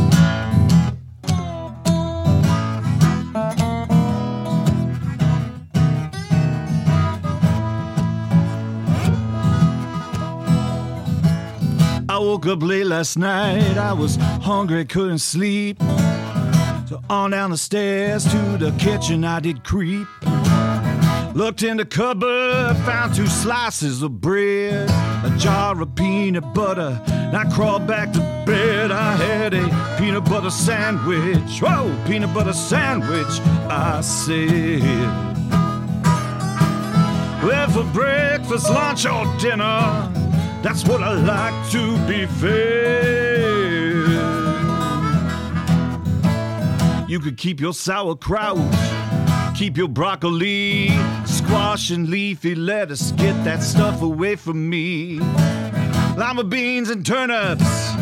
Woke 12.37 12.47
up 12.49 12.63
late 12.63 12.85
last 12.85 13.17
night. 13.17 13.79
I 13.79 13.95
was 13.95 14.17
hungry, 14.17 14.85
couldn't 14.85 15.21
sleep. 15.21 15.81
So 16.87 17.01
on 17.09 17.31
down 17.31 17.51
the 17.51 17.57
stairs 17.57 18.25
to 18.25 18.59
the 18.59 18.75
kitchen 18.79 19.25
I 19.25 19.41
did 19.41 19.65
creep. 19.65 20.07
Looked 21.35 21.63
in 21.63 21.79
the 21.79 21.87
cupboard, 21.87 22.77
found 22.85 23.15
two 23.15 23.27
slices 23.27 24.03
of 24.03 24.21
bread, 24.21 24.91
a 25.25 25.35
jar 25.39 25.81
of 25.81 25.95
peanut 25.95 26.53
butter. 26.53 27.01
And 27.09 27.35
I 27.35 27.45
crawled 27.55 27.87
back 27.87 28.13
to 28.13 28.21
bed. 28.45 28.91
I 28.91 29.13
had 29.17 29.55
a 29.55 29.97
peanut 29.99 30.27
butter 30.27 30.51
sandwich. 30.51 31.63
Whoa, 31.63 31.97
peanut 32.07 32.35
butter 32.35 32.53
sandwich, 32.53 33.41
I 33.71 34.03
said. 34.03 34.83
Well, 37.43 37.71
for 37.71 37.85
breakfast, 37.95 38.27
breakfast, 38.37 38.71
lunch, 38.71 39.07
or 39.07 39.25
dinner. 39.39 40.16
That's 40.67 40.85
what 40.85 41.01
I 41.01 41.13
like 41.13 41.71
to 41.71 41.97
be 42.09 42.27
fed. 42.27 43.39
You 47.09 47.21
could 47.21 47.37
keep 47.37 47.61
your 47.61 47.73
sauerkraut, 47.73 48.59
keep 49.55 49.77
your 49.77 49.87
broccoli, 49.87 50.89
squash 51.25 51.91
and 51.91 52.09
leafy 52.09 52.57
lettuce. 52.57 53.13
Get 53.13 53.45
that 53.45 53.63
stuff 53.63 54.03
away 54.03 54.35
from 54.35 54.69
me. 54.69 55.21
Lima 56.17 56.43
beans 56.43 56.91
and 56.91 57.07
turnips, 57.07 57.93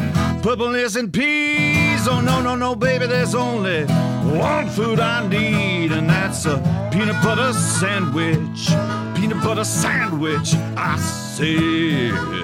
purpleness 0.42 0.96
and 0.96 1.12
peas. 1.12 2.08
Oh 2.08 2.22
no, 2.24 2.40
no, 2.40 2.54
no, 2.54 2.74
baby, 2.74 3.06
there's 3.06 3.34
only 3.34 3.84
one 3.84 4.70
food 4.70 5.00
I 5.00 5.28
need, 5.28 5.92
and 5.92 6.08
that's 6.08 6.46
a 6.46 6.56
peanut 6.90 7.22
butter 7.22 7.52
sandwich. 7.52 8.68
Peanut 9.14 9.44
butter 9.44 9.64
sandwich, 9.64 10.54
I 10.78 10.96
said. 10.96 12.43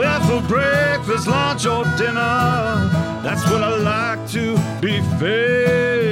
Well, 0.00 0.20
for 0.22 0.48
breakfast, 0.48 1.26
lunch, 1.26 1.66
or 1.66 1.84
dinner, 1.98 2.88
that's 3.22 3.44
what 3.50 3.62
I 3.62 3.76
like 3.76 4.30
to 4.30 4.56
be 4.80 5.02
fed. 5.18 6.09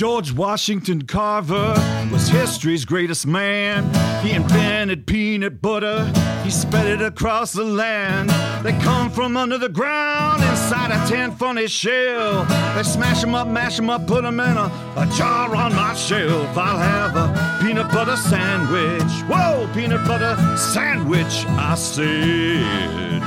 George 0.00 0.32
Washington 0.32 1.02
Carver 1.02 1.74
was 2.10 2.26
history's 2.26 2.86
greatest 2.86 3.26
man. 3.26 3.84
He 4.24 4.32
invented 4.32 5.06
peanut 5.06 5.60
butter, 5.60 6.10
he 6.42 6.48
spread 6.48 6.86
it 6.86 7.02
across 7.02 7.52
the 7.52 7.64
land. 7.64 8.30
They 8.64 8.72
come 8.82 9.10
from 9.10 9.36
under 9.36 9.58
the 9.58 9.68
ground 9.68 10.42
inside 10.42 10.90
a 10.90 11.06
tin 11.06 11.32
funny 11.32 11.66
shell. 11.66 12.44
They 12.74 12.82
smash 12.82 13.22
'em 13.22 13.34
up, 13.34 13.48
mash 13.48 13.78
'em 13.78 13.90
up, 13.90 14.06
put 14.06 14.24
'em 14.24 14.40
in 14.40 14.56
a, 14.56 14.72
a 14.96 15.06
jar 15.18 15.54
on 15.54 15.74
my 15.74 15.92
shelf. 15.92 16.56
I'll 16.56 16.78
have 16.78 17.14
a 17.14 17.58
peanut 17.62 17.92
butter 17.92 18.16
sandwich. 18.16 19.12
Whoa, 19.28 19.68
peanut 19.74 20.06
butter 20.08 20.34
sandwich, 20.56 21.44
I 21.46 21.74
said. 21.74 23.20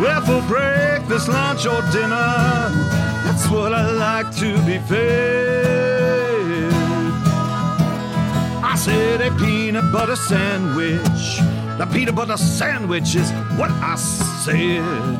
Well, 0.00 0.22
for 0.22 0.40
breakfast, 0.48 1.28
lunch, 1.28 1.66
or 1.66 1.82
dinner, 1.92 2.99
that's 3.24 3.48
what 3.48 3.72
I 3.72 3.90
like 3.90 4.34
to 4.36 4.56
be 4.64 4.78
fed. 4.78 6.72
I 8.62 8.76
said 8.76 9.20
a 9.20 9.30
peanut 9.36 9.92
butter 9.92 10.16
sandwich. 10.16 11.40
The 11.78 11.86
peanut 11.92 12.14
butter 12.14 12.36
sandwich 12.36 13.14
is 13.14 13.30
what 13.58 13.70
I 13.70 13.96
said. 13.96 15.18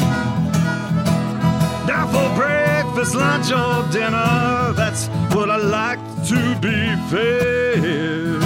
Now, 1.87 2.07
for 2.07 2.35
breakfast, 2.37 3.15
lunch, 3.15 3.51
or 3.51 3.83
dinner, 3.91 4.73
that's 4.75 5.09
what 5.35 5.51
I 5.51 5.57
like 5.57 5.99
to 6.29 6.55
be 6.61 6.95
fed. 7.11 8.41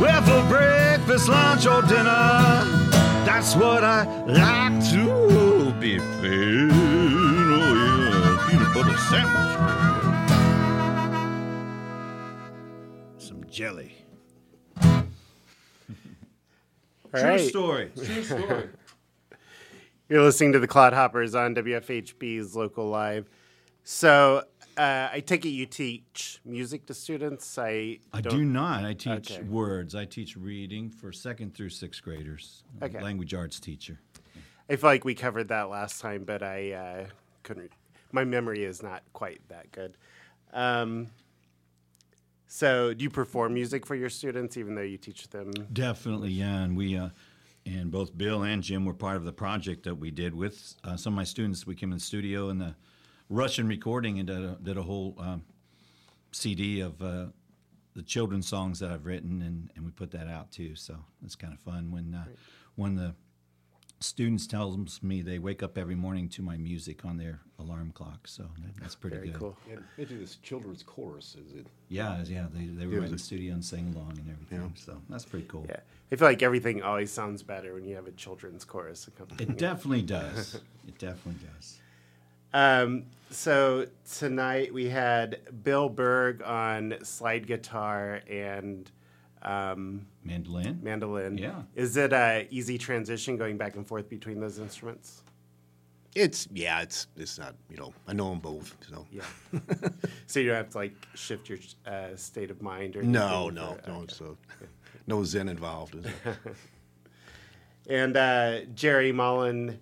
Well, 0.00 0.22
for 0.22 0.48
breakfast, 0.48 1.28
lunch, 1.28 1.66
or 1.66 1.82
dinner, 1.82 2.64
that's 3.26 3.54
what 3.54 3.84
I 3.84 4.04
like 4.24 4.82
to 4.90 5.72
be 5.78 5.98
fed. 5.98 7.29
Yeah, 8.86 8.96
sandwich. 8.96 9.56
Some 13.22 13.44
jelly. 13.50 13.94
All 14.82 15.04
True 17.14 17.22
right. 17.22 17.40
story. 17.40 17.90
True 17.96 18.22
story. 18.24 18.68
You're 20.08 20.22
listening 20.22 20.52
to 20.52 20.58
the 20.58 20.68
Clodhoppers 20.68 21.38
on 21.38 21.54
WFHB's 21.54 22.56
Local 22.56 22.86
Live. 22.88 23.28
So 23.84 24.44
uh, 24.76 25.08
I 25.12 25.20
take 25.24 25.44
it 25.44 25.50
you 25.50 25.66
teach 25.66 26.40
music 26.44 26.86
to 26.86 26.94
students. 26.94 27.58
I 27.58 27.98
I 28.12 28.20
don't- 28.22 28.56
I 28.56 28.94
teach 28.94 29.32
Okay. 29.32 29.42
words. 29.42 29.94
I 29.94 30.04
teach 30.06 30.36
reading 30.36 30.88
for 30.90 31.12
second 31.12 31.54
through 31.54 31.70
sixth 31.70 32.02
graders. 32.02 32.64
Okay. 32.82 33.00
Language 33.00 33.34
arts 33.34 33.60
teacher. 33.60 34.00
I 34.68 34.76
feel 34.76 34.88
like 34.90 35.04
we 35.04 35.14
covered 35.14 35.48
that 35.48 35.68
last 35.68 36.00
time, 36.00 36.24
but 36.24 36.42
I 36.42 36.72
uh, 36.72 37.06
couldn't. 37.42 37.72
My 38.12 38.24
memory 38.24 38.64
is 38.64 38.82
not 38.82 39.02
quite 39.12 39.40
that 39.48 39.70
good. 39.72 39.96
Um, 40.52 41.08
so, 42.46 42.92
do 42.92 43.04
you 43.04 43.10
perform 43.10 43.54
music 43.54 43.86
for 43.86 43.94
your 43.94 44.10
students, 44.10 44.56
even 44.56 44.74
though 44.74 44.82
you 44.82 44.98
teach 44.98 45.28
them? 45.28 45.52
Definitely, 45.72 46.30
yeah. 46.30 46.62
And 46.62 46.76
we, 46.76 46.96
uh, 46.96 47.10
and 47.64 47.92
both 47.92 48.16
Bill 48.16 48.42
and 48.42 48.62
Jim 48.62 48.84
were 48.84 48.94
part 48.94 49.16
of 49.16 49.24
the 49.24 49.32
project 49.32 49.84
that 49.84 49.94
we 49.94 50.10
did 50.10 50.34
with 50.34 50.74
uh, 50.82 50.96
some 50.96 51.12
of 51.12 51.16
my 51.16 51.24
students. 51.24 51.64
We 51.64 51.76
came 51.76 51.92
in 51.92 51.98
the 51.98 52.04
studio 52.04 52.48
and 52.48 52.60
the 52.60 52.74
Russian 53.28 53.68
recording 53.68 54.18
and 54.18 54.26
did 54.26 54.42
a, 54.42 54.58
did 54.60 54.76
a 54.76 54.82
whole 54.82 55.14
um, 55.20 55.44
CD 56.32 56.80
of 56.80 57.00
uh, 57.00 57.26
the 57.94 58.02
children's 58.02 58.48
songs 58.48 58.80
that 58.80 58.90
I've 58.90 59.06
written, 59.06 59.42
and, 59.42 59.70
and 59.76 59.84
we 59.84 59.92
put 59.92 60.10
that 60.10 60.26
out 60.26 60.50
too. 60.50 60.74
So 60.74 60.96
it's 61.24 61.36
kind 61.36 61.52
of 61.52 61.60
fun 61.60 61.92
when 61.92 62.14
uh, 62.14 62.24
when 62.74 62.96
the 62.96 63.14
students 64.00 64.46
tells 64.46 65.02
me 65.02 65.20
they 65.22 65.38
wake 65.38 65.62
up 65.62 65.76
every 65.76 65.94
morning 65.94 66.28
to 66.30 66.42
my 66.42 66.56
music 66.56 67.04
on 67.04 67.18
their 67.18 67.40
alarm 67.58 67.92
clock. 67.92 68.26
So 68.26 68.44
that, 68.58 68.76
that's 68.80 68.94
pretty 68.94 69.16
Very 69.16 69.28
good. 69.28 69.38
cool. 69.38 69.56
And 69.70 69.84
they 69.96 70.04
do 70.06 70.18
this 70.18 70.36
children's 70.36 70.82
chorus. 70.82 71.36
Is 71.36 71.52
it? 71.54 71.66
Yeah, 71.88 72.22
yeah. 72.24 72.46
They, 72.52 72.64
they 72.66 72.86
were 72.86 73.04
in 73.04 73.12
the 73.12 73.18
studio 73.18 73.52
and 73.52 73.64
sang 73.64 73.92
along 73.94 74.18
and 74.18 74.30
everything. 74.30 74.72
So 74.76 74.96
that's 75.08 75.24
pretty 75.24 75.46
cool. 75.48 75.66
Yeah, 75.68 75.80
I 76.10 76.16
feel 76.16 76.28
like 76.28 76.42
everything 76.42 76.82
always 76.82 77.10
sounds 77.10 77.42
better 77.42 77.74
when 77.74 77.84
you 77.84 77.94
have 77.96 78.06
a 78.06 78.12
children's 78.12 78.64
chorus 78.64 79.08
It 79.38 79.58
definitely 79.58 80.02
does. 80.18 80.60
It 80.88 80.98
definitely 80.98 81.46
does. 81.54 81.78
Um, 82.52 83.04
so 83.30 83.86
tonight 84.10 84.74
we 84.74 84.88
had 84.88 85.38
Bill 85.62 85.88
Berg 85.88 86.42
on 86.42 86.94
slide 87.02 87.46
guitar 87.46 88.22
and 88.28 88.90
um, 89.42 90.06
Mandolin. 90.24 90.80
mandolin. 90.82 91.38
Yeah. 91.38 91.62
Is 91.74 91.96
it 91.96 92.12
a 92.12 92.46
easy 92.50 92.76
transition 92.78 93.36
going 93.36 93.56
back 93.56 93.76
and 93.76 93.86
forth 93.86 94.08
between 94.08 94.40
those 94.40 94.58
instruments? 94.58 95.22
It's 96.14 96.48
yeah. 96.52 96.80
It's 96.82 97.06
it's 97.16 97.38
not. 97.38 97.54
You 97.70 97.76
know, 97.76 97.94
I 98.08 98.12
know 98.12 98.30
them 98.30 98.40
both. 98.40 98.76
So 98.88 99.06
Yeah. 99.12 99.22
so 100.26 100.40
you 100.40 100.48
don't 100.48 100.56
have 100.56 100.70
to 100.70 100.78
like 100.78 100.94
shift 101.14 101.48
your 101.48 101.58
uh, 101.86 102.16
state 102.16 102.50
of 102.50 102.60
mind 102.62 102.96
or 102.96 103.02
no, 103.02 103.48
no, 103.48 103.76
for- 103.82 103.88
no. 103.90 103.94
okay. 103.96 104.02
It's 104.04 104.20
uh, 104.20 104.34
no 105.06 105.22
zen 105.24 105.48
involved. 105.48 105.94
Is? 105.94 106.06
And 107.88 108.16
uh, 108.16 108.60
Jerry 108.74 109.12
Maulin 109.12 109.78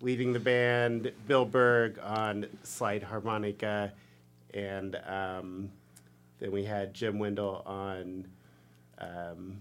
leading 0.00 0.32
the 0.32 0.40
band, 0.40 1.12
Bill 1.26 1.44
Berg 1.44 1.98
on 2.02 2.46
slide 2.62 3.02
harmonica, 3.02 3.92
and 4.54 4.96
um, 5.06 5.70
then 6.38 6.52
we 6.52 6.64
had 6.64 6.94
Jim 6.94 7.18
Wendall 7.18 7.66
on 7.66 8.26
um, 9.00 9.60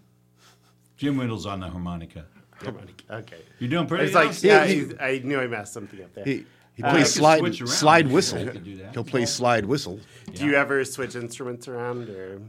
Jim 0.97 1.17
Wendall's 1.17 1.45
on 1.45 1.59
the 1.59 1.67
harmonica. 1.69 2.25
harmonica. 2.61 3.03
Okay. 3.09 3.41
You're 3.59 3.69
doing 3.69 3.87
pretty 3.87 4.05
It's 4.05 4.13
like, 4.15 4.29
awesome. 4.29 4.47
yeah, 4.49 4.65
he- 4.65 4.75
he's- 4.75 4.93
I 4.99 5.21
knew 5.23 5.39
I 5.39 5.47
messed 5.47 5.73
something 5.73 6.01
up 6.03 6.13
there. 6.13 6.25
He 6.25 6.45
he 6.75 6.83
Uh, 6.83 6.91
plays 6.91 7.05
could 7.07 7.13
slide 7.13 7.55
slide 7.69 8.07
I 8.07 8.11
whistle. 8.13 8.45
could 8.47 8.63
do 8.63 8.77
that. 8.77 8.93
He'll 8.93 9.03
play 9.03 9.25
slide 9.25 9.65
whistle. 9.65 9.99
Do 10.33 10.45
you 10.45 10.53
ever 10.55 10.83
switch 10.85 11.15
instruments 11.15 11.67
around, 11.67 12.09
or 12.09 12.41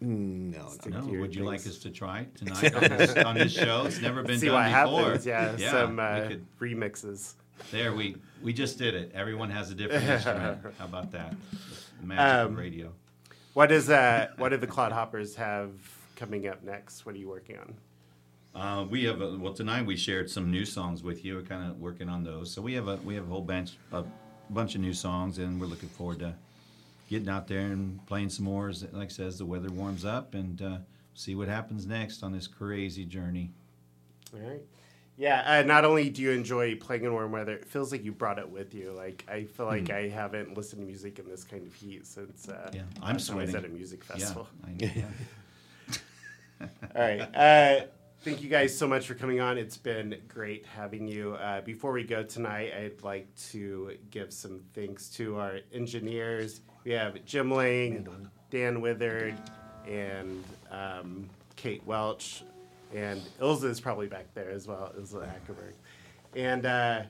No, 0.00 0.58
no. 0.60 0.68
Stick 0.68 0.92
No, 0.92 1.00
would 1.06 1.34
you 1.34 1.44
like 1.44 1.66
us 1.66 1.78
to 1.78 1.90
try 1.90 2.20
it 2.20 2.34
tonight 2.36 2.74
on 2.74 2.82
this, 2.98 3.16
on 3.16 3.34
this 3.34 3.52
show? 3.52 3.84
It's 3.86 4.00
never 4.00 4.22
been 4.22 4.38
see 4.38 4.46
done 4.46 4.54
what 4.72 4.84
before. 4.86 5.04
happens? 5.06 5.26
Yeah, 5.26 5.56
some 5.70 5.96
we 5.96 6.02
uh, 6.02 6.28
could- 6.28 6.46
remixes. 6.60 7.34
there 7.72 7.92
we 7.94 8.16
we 8.42 8.52
just 8.52 8.78
did 8.78 8.94
it. 8.94 9.10
Everyone 9.14 9.50
has 9.50 9.70
a 9.70 9.74
different 9.74 10.04
instrument. 10.08 10.58
How 10.78 10.84
about 10.84 11.10
that? 11.12 11.34
Magic 12.02 12.24
Um, 12.46 12.52
of 12.52 12.58
radio. 12.58 12.92
What 13.54 13.72
is 13.72 13.88
uh, 13.90 14.28
What 14.36 14.50
do 14.50 14.56
the 14.58 14.66
Clodhoppers 14.68 15.34
have 15.36 15.70
coming 16.18 16.48
up 16.48 16.62
next? 16.64 17.06
What 17.06 17.14
are 17.14 17.18
you 17.18 17.28
working 17.28 17.56
on? 17.58 17.74
Uh, 18.54 18.84
we 18.84 19.04
have 19.04 19.20
a, 19.20 19.38
well 19.38 19.54
tonight. 19.54 19.86
We 19.86 19.96
shared 19.96 20.28
some 20.28 20.50
new 20.50 20.64
songs 20.64 21.02
with 21.02 21.24
you. 21.24 21.36
We're 21.36 21.42
kind 21.42 21.70
of 21.70 21.78
working 21.78 22.08
on 22.08 22.24
those. 22.24 22.50
So 22.50 22.60
we 22.60 22.74
have 22.74 22.88
a 22.88 22.96
we 22.96 23.14
have 23.14 23.24
a 23.24 23.28
whole 23.28 23.40
bunch 23.42 23.76
a 23.92 24.04
bunch 24.50 24.74
of 24.74 24.80
new 24.80 24.92
songs, 24.92 25.38
and 25.38 25.60
we're 25.60 25.66
looking 25.68 25.88
forward 25.90 26.18
to 26.20 26.34
getting 27.08 27.28
out 27.28 27.46
there 27.46 27.60
and 27.66 28.04
playing 28.06 28.30
some 28.30 28.46
more. 28.46 28.68
As 28.68 28.84
like 28.92 29.08
I 29.08 29.12
says, 29.12 29.38
the 29.38 29.46
weather 29.46 29.70
warms 29.70 30.04
up, 30.04 30.34
and 30.34 30.60
uh, 30.60 30.78
see 31.14 31.34
what 31.36 31.46
happens 31.48 31.86
next 31.86 32.22
on 32.22 32.32
this 32.32 32.48
crazy 32.48 33.04
journey. 33.04 33.52
All 34.34 34.40
right. 34.40 34.62
Yeah, 35.16 35.42
uh, 35.44 35.62
not 35.66 35.84
only 35.84 36.10
do 36.10 36.22
you 36.22 36.30
enjoy 36.30 36.76
playing 36.76 37.02
in 37.02 37.12
warm 37.12 37.32
weather, 37.32 37.54
it 37.54 37.64
feels 37.64 37.90
like 37.90 38.04
you 38.04 38.12
brought 38.12 38.38
it 38.38 38.48
with 38.48 38.72
you. 38.72 38.92
Like 38.92 39.24
I 39.28 39.44
feel 39.44 39.66
like 39.66 39.90
I 39.90 40.08
haven't 40.08 40.56
listened 40.56 40.80
to 40.82 40.86
music 40.86 41.18
in 41.18 41.28
this 41.28 41.42
kind 41.44 41.66
of 41.66 41.74
heat 41.74 42.06
since 42.06 42.48
uh. 42.48 42.70
Yeah, 42.72 42.82
I'm 42.96 43.00
time 43.00 43.10
I 43.10 43.12
was 43.14 43.24
sweating. 43.24 43.54
at 43.56 43.64
a 43.64 43.68
music 43.68 44.04
Yeah, 44.08 44.16
festival. 44.16 44.48
I 44.64 44.70
know, 44.70 44.76
yeah. 44.80 45.04
All 46.60 46.68
right. 46.96 47.20
Uh, 47.34 47.84
thank 48.22 48.42
you 48.42 48.48
guys 48.48 48.76
so 48.76 48.86
much 48.86 49.06
for 49.06 49.14
coming 49.14 49.40
on. 49.40 49.58
It's 49.58 49.76
been 49.76 50.16
great 50.28 50.66
having 50.66 51.06
you. 51.06 51.34
Uh, 51.34 51.60
before 51.62 51.92
we 51.92 52.04
go 52.04 52.22
tonight, 52.22 52.72
I'd 52.76 53.02
like 53.02 53.32
to 53.50 53.92
give 54.10 54.32
some 54.32 54.60
thanks 54.74 55.08
to 55.10 55.38
our 55.38 55.60
engineers. 55.72 56.60
We 56.84 56.92
have 56.92 57.24
Jim 57.24 57.50
Lang, 57.52 58.06
Dan 58.50 58.80
Withered, 58.80 59.34
and 59.86 60.42
um, 60.70 61.28
Kate 61.56 61.82
Welch, 61.86 62.44
and 62.94 63.20
Ilze 63.40 63.64
is 63.64 63.80
probably 63.80 64.06
back 64.06 64.32
there 64.34 64.50
as 64.50 64.66
well, 64.66 64.92
Ilze 64.98 65.14
Akerberg. 65.26 65.74
And 66.34 66.66
uh, 66.66 67.02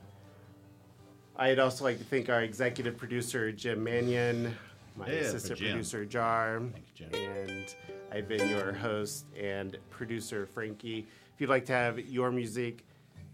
I'd 1.37 1.59
also 1.59 1.85
like 1.85 1.99
to 1.99 2.05
thank 2.05 2.29
our 2.29 2.43
executive 2.43 2.97
producer, 2.97 3.53
Jim 3.53 3.83
Manion, 3.85 4.57
my 4.97 5.07
Yeah, 5.07 5.13
assistant 5.21 5.59
producer, 5.61 6.05
Jar, 6.05 6.61
Jim. 6.95 7.11
and 7.15 7.75
I've 8.11 8.29
been 8.29 8.49
your 8.49 8.73
host 8.73 9.27
and 9.39 9.77
producer, 9.91 10.47
Frankie. 10.47 11.07
If 11.35 11.41
you'd 11.41 11.51
like 11.51 11.67
to 11.67 11.73
have 11.73 11.99
your 11.99 12.31
music 12.31 12.85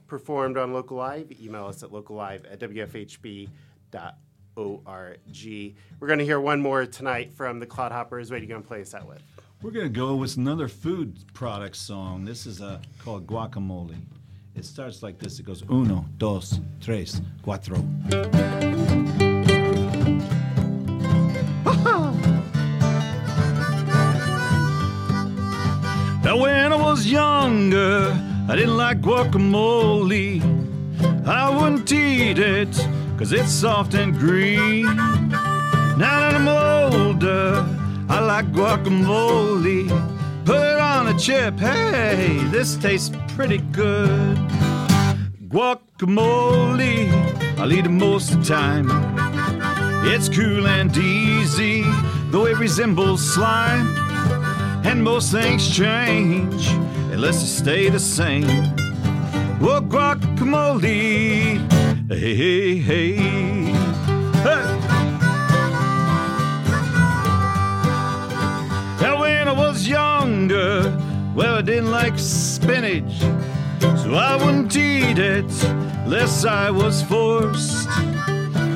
performed 0.07 0.57
on 0.57 0.73
Local 0.73 0.97
Live, 0.97 1.33
email 1.41 1.67
us 1.67 1.83
at 1.83 1.91
locallive 1.91 2.51
at 2.51 2.61
wfhb.org. 2.61 3.49
We're 6.01 6.07
going 6.07 6.19
to 6.19 6.25
hear 6.25 6.41
one 6.41 6.61
more 6.61 6.87
tonight 6.87 7.33
from 7.35 7.61
the 7.61 7.67
Clodhoppers. 7.67 8.31
What 8.31 8.33
are 8.33 8.39
you 8.39 8.47
going 8.47 8.63
to 8.63 8.69
play 8.69 8.83
us 8.83 8.95
out 8.95 9.09
with? 9.09 9.23
We're 9.65 9.71
gonna 9.71 9.89
go 9.89 10.15
with 10.15 10.37
another 10.37 10.69
food 10.69 11.17
product 11.33 11.77
song. 11.77 12.27
This 12.27 12.45
is 12.45 12.61
uh, 12.61 12.81
called 12.99 13.27
Guacamole. 13.27 13.97
It 14.55 14.67
starts 14.67 15.03
like 15.03 15.19
this. 15.19 15.39
It 15.41 15.47
goes 15.47 15.63
uno, 15.71 16.05
dos, 16.19 16.61
tres, 16.83 17.23
cuatro. 17.43 17.81
Now 26.35 26.41
when 26.41 26.73
I 26.73 26.77
was 26.77 27.07
younger, 27.07 28.11
I 28.49 28.57
didn't 28.57 28.77
like 28.77 29.01
guacamole. 29.01 30.43
I 31.25 31.49
wouldn't 31.49 31.93
eat 31.93 32.41
it, 32.41 32.75
cause 33.17 33.33
it's 33.33 33.53
soft 33.53 33.95
and 33.95 34.13
green. 34.19 34.85
Now 35.97 36.19
that 36.19 36.35
I'm 36.35 36.49
older, 36.49 37.65
I 38.09 38.19
like 38.19 38.51
guacamole. 38.51 39.87
Put 40.45 40.81
on 40.81 41.07
a 41.07 41.17
chip, 41.17 41.57
hey, 41.57 42.41
this 42.51 42.75
tastes 42.79 43.15
pretty 43.37 43.59
good. 43.71 44.37
Guacamole, 45.47 47.13
I'll 47.61 47.73
eat 47.73 47.87
it 47.87 47.91
most 47.91 48.33
of 48.33 48.41
the 48.41 48.55
time. 48.55 48.89
It's 50.05 50.29
cool 50.29 50.67
and 50.67 50.97
easy, 50.97 51.85
though 52.33 52.47
it 52.47 52.59
resembles 52.59 53.23
slime. 53.23 54.04
And 54.85 55.03
most 55.03 55.33
things 55.33 55.75
change 55.75 56.69
unless 57.13 57.41
they 57.41 57.47
stay 57.47 57.89
the 57.89 57.99
same. 57.99 58.47
Well, 59.59 59.81
guacamole, 59.81 61.59
hey, 62.09 62.35
hey, 62.35 62.77
hey. 62.77 63.15
hey. 63.15 64.65
Now, 69.01 69.21
when 69.21 69.49
I 69.49 69.53
was 69.57 69.89
younger, 69.89 70.97
well, 71.35 71.57
I 71.57 71.63
didn't 71.63 71.91
like 71.91 72.19
spinach, 72.19 73.19
so 73.81 74.15
I 74.15 74.37
wouldn't 74.37 74.77
eat 74.77 75.19
it 75.19 75.65
unless 76.05 76.45
I 76.45 76.71
was 76.71 77.03
forced. 77.03 77.89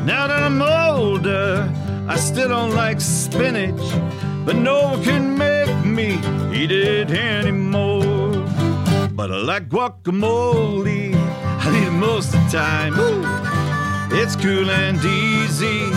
Now 0.06 0.26
that 0.26 0.42
I'm 0.42 0.62
older, 0.62 1.70
I 2.08 2.16
still 2.16 2.48
don't 2.48 2.74
like 2.74 3.00
spinach, 3.00 3.78
but 4.46 4.56
no 4.56 4.82
one 4.84 5.04
can 5.04 5.27
eat 6.58 6.72
it 6.72 7.10
anymore. 7.10 8.32
But 9.12 9.30
I 9.30 9.36
like 9.36 9.68
guacamole, 9.68 11.14
I 11.14 11.76
eat 11.76 11.86
it 11.86 11.90
most 11.92 12.34
of 12.34 12.40
the 12.44 12.58
time. 12.58 12.96
Woo! 12.96 13.22
It's 14.20 14.34
cool 14.34 14.68
and 14.70 14.98
easy, 15.04 15.90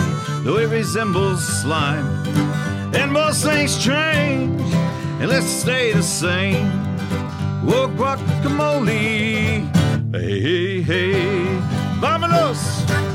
though 0.44 0.58
it 0.58 0.70
resembles 0.70 1.42
slime. 1.62 2.06
And 2.94 3.12
most 3.12 3.44
things 3.44 3.82
change, 3.82 4.60
and 5.20 5.28
let's 5.28 5.46
stay 5.46 5.92
the 5.92 6.02
same. 6.02 6.70
Oh, 7.64 7.88
guacamole, 7.96 9.66
hey, 10.14 10.40
hey, 10.40 10.82
hey, 10.82 11.60
vámonos! 12.00 13.11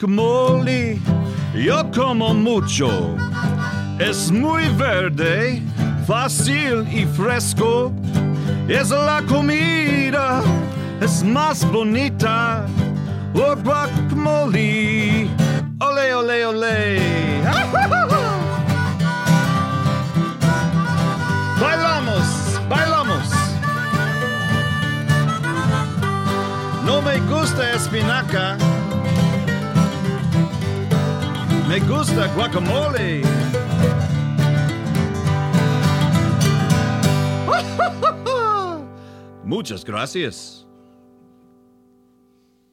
Guacamole, 0.00 0.98
yo 1.54 1.90
como 1.94 2.32
mucho. 2.32 2.88
Es 3.98 4.32
muy 4.32 4.66
verde, 4.70 5.62
fácil 6.06 6.88
y 6.90 7.04
fresco. 7.04 7.92
Es 8.66 8.88
la 8.88 9.22
comida, 9.28 10.40
es 11.02 11.22
más 11.22 11.70
bonita. 11.70 12.64
Oh, 13.34 13.54
guacamole, 13.62 15.28
ole, 15.80 16.14
ole, 16.14 16.46
ole. 16.46 16.98
Bailamos, 21.60 22.58
bailamos. 22.70 23.28
No 26.86 27.02
me 27.02 27.20
gusta 27.20 27.74
espinaca. 27.74 28.56
Me 31.70 31.78
gusta 31.78 32.26
guacamole. 32.34 33.22
Muchas 39.44 39.84
gracias. 39.84 40.66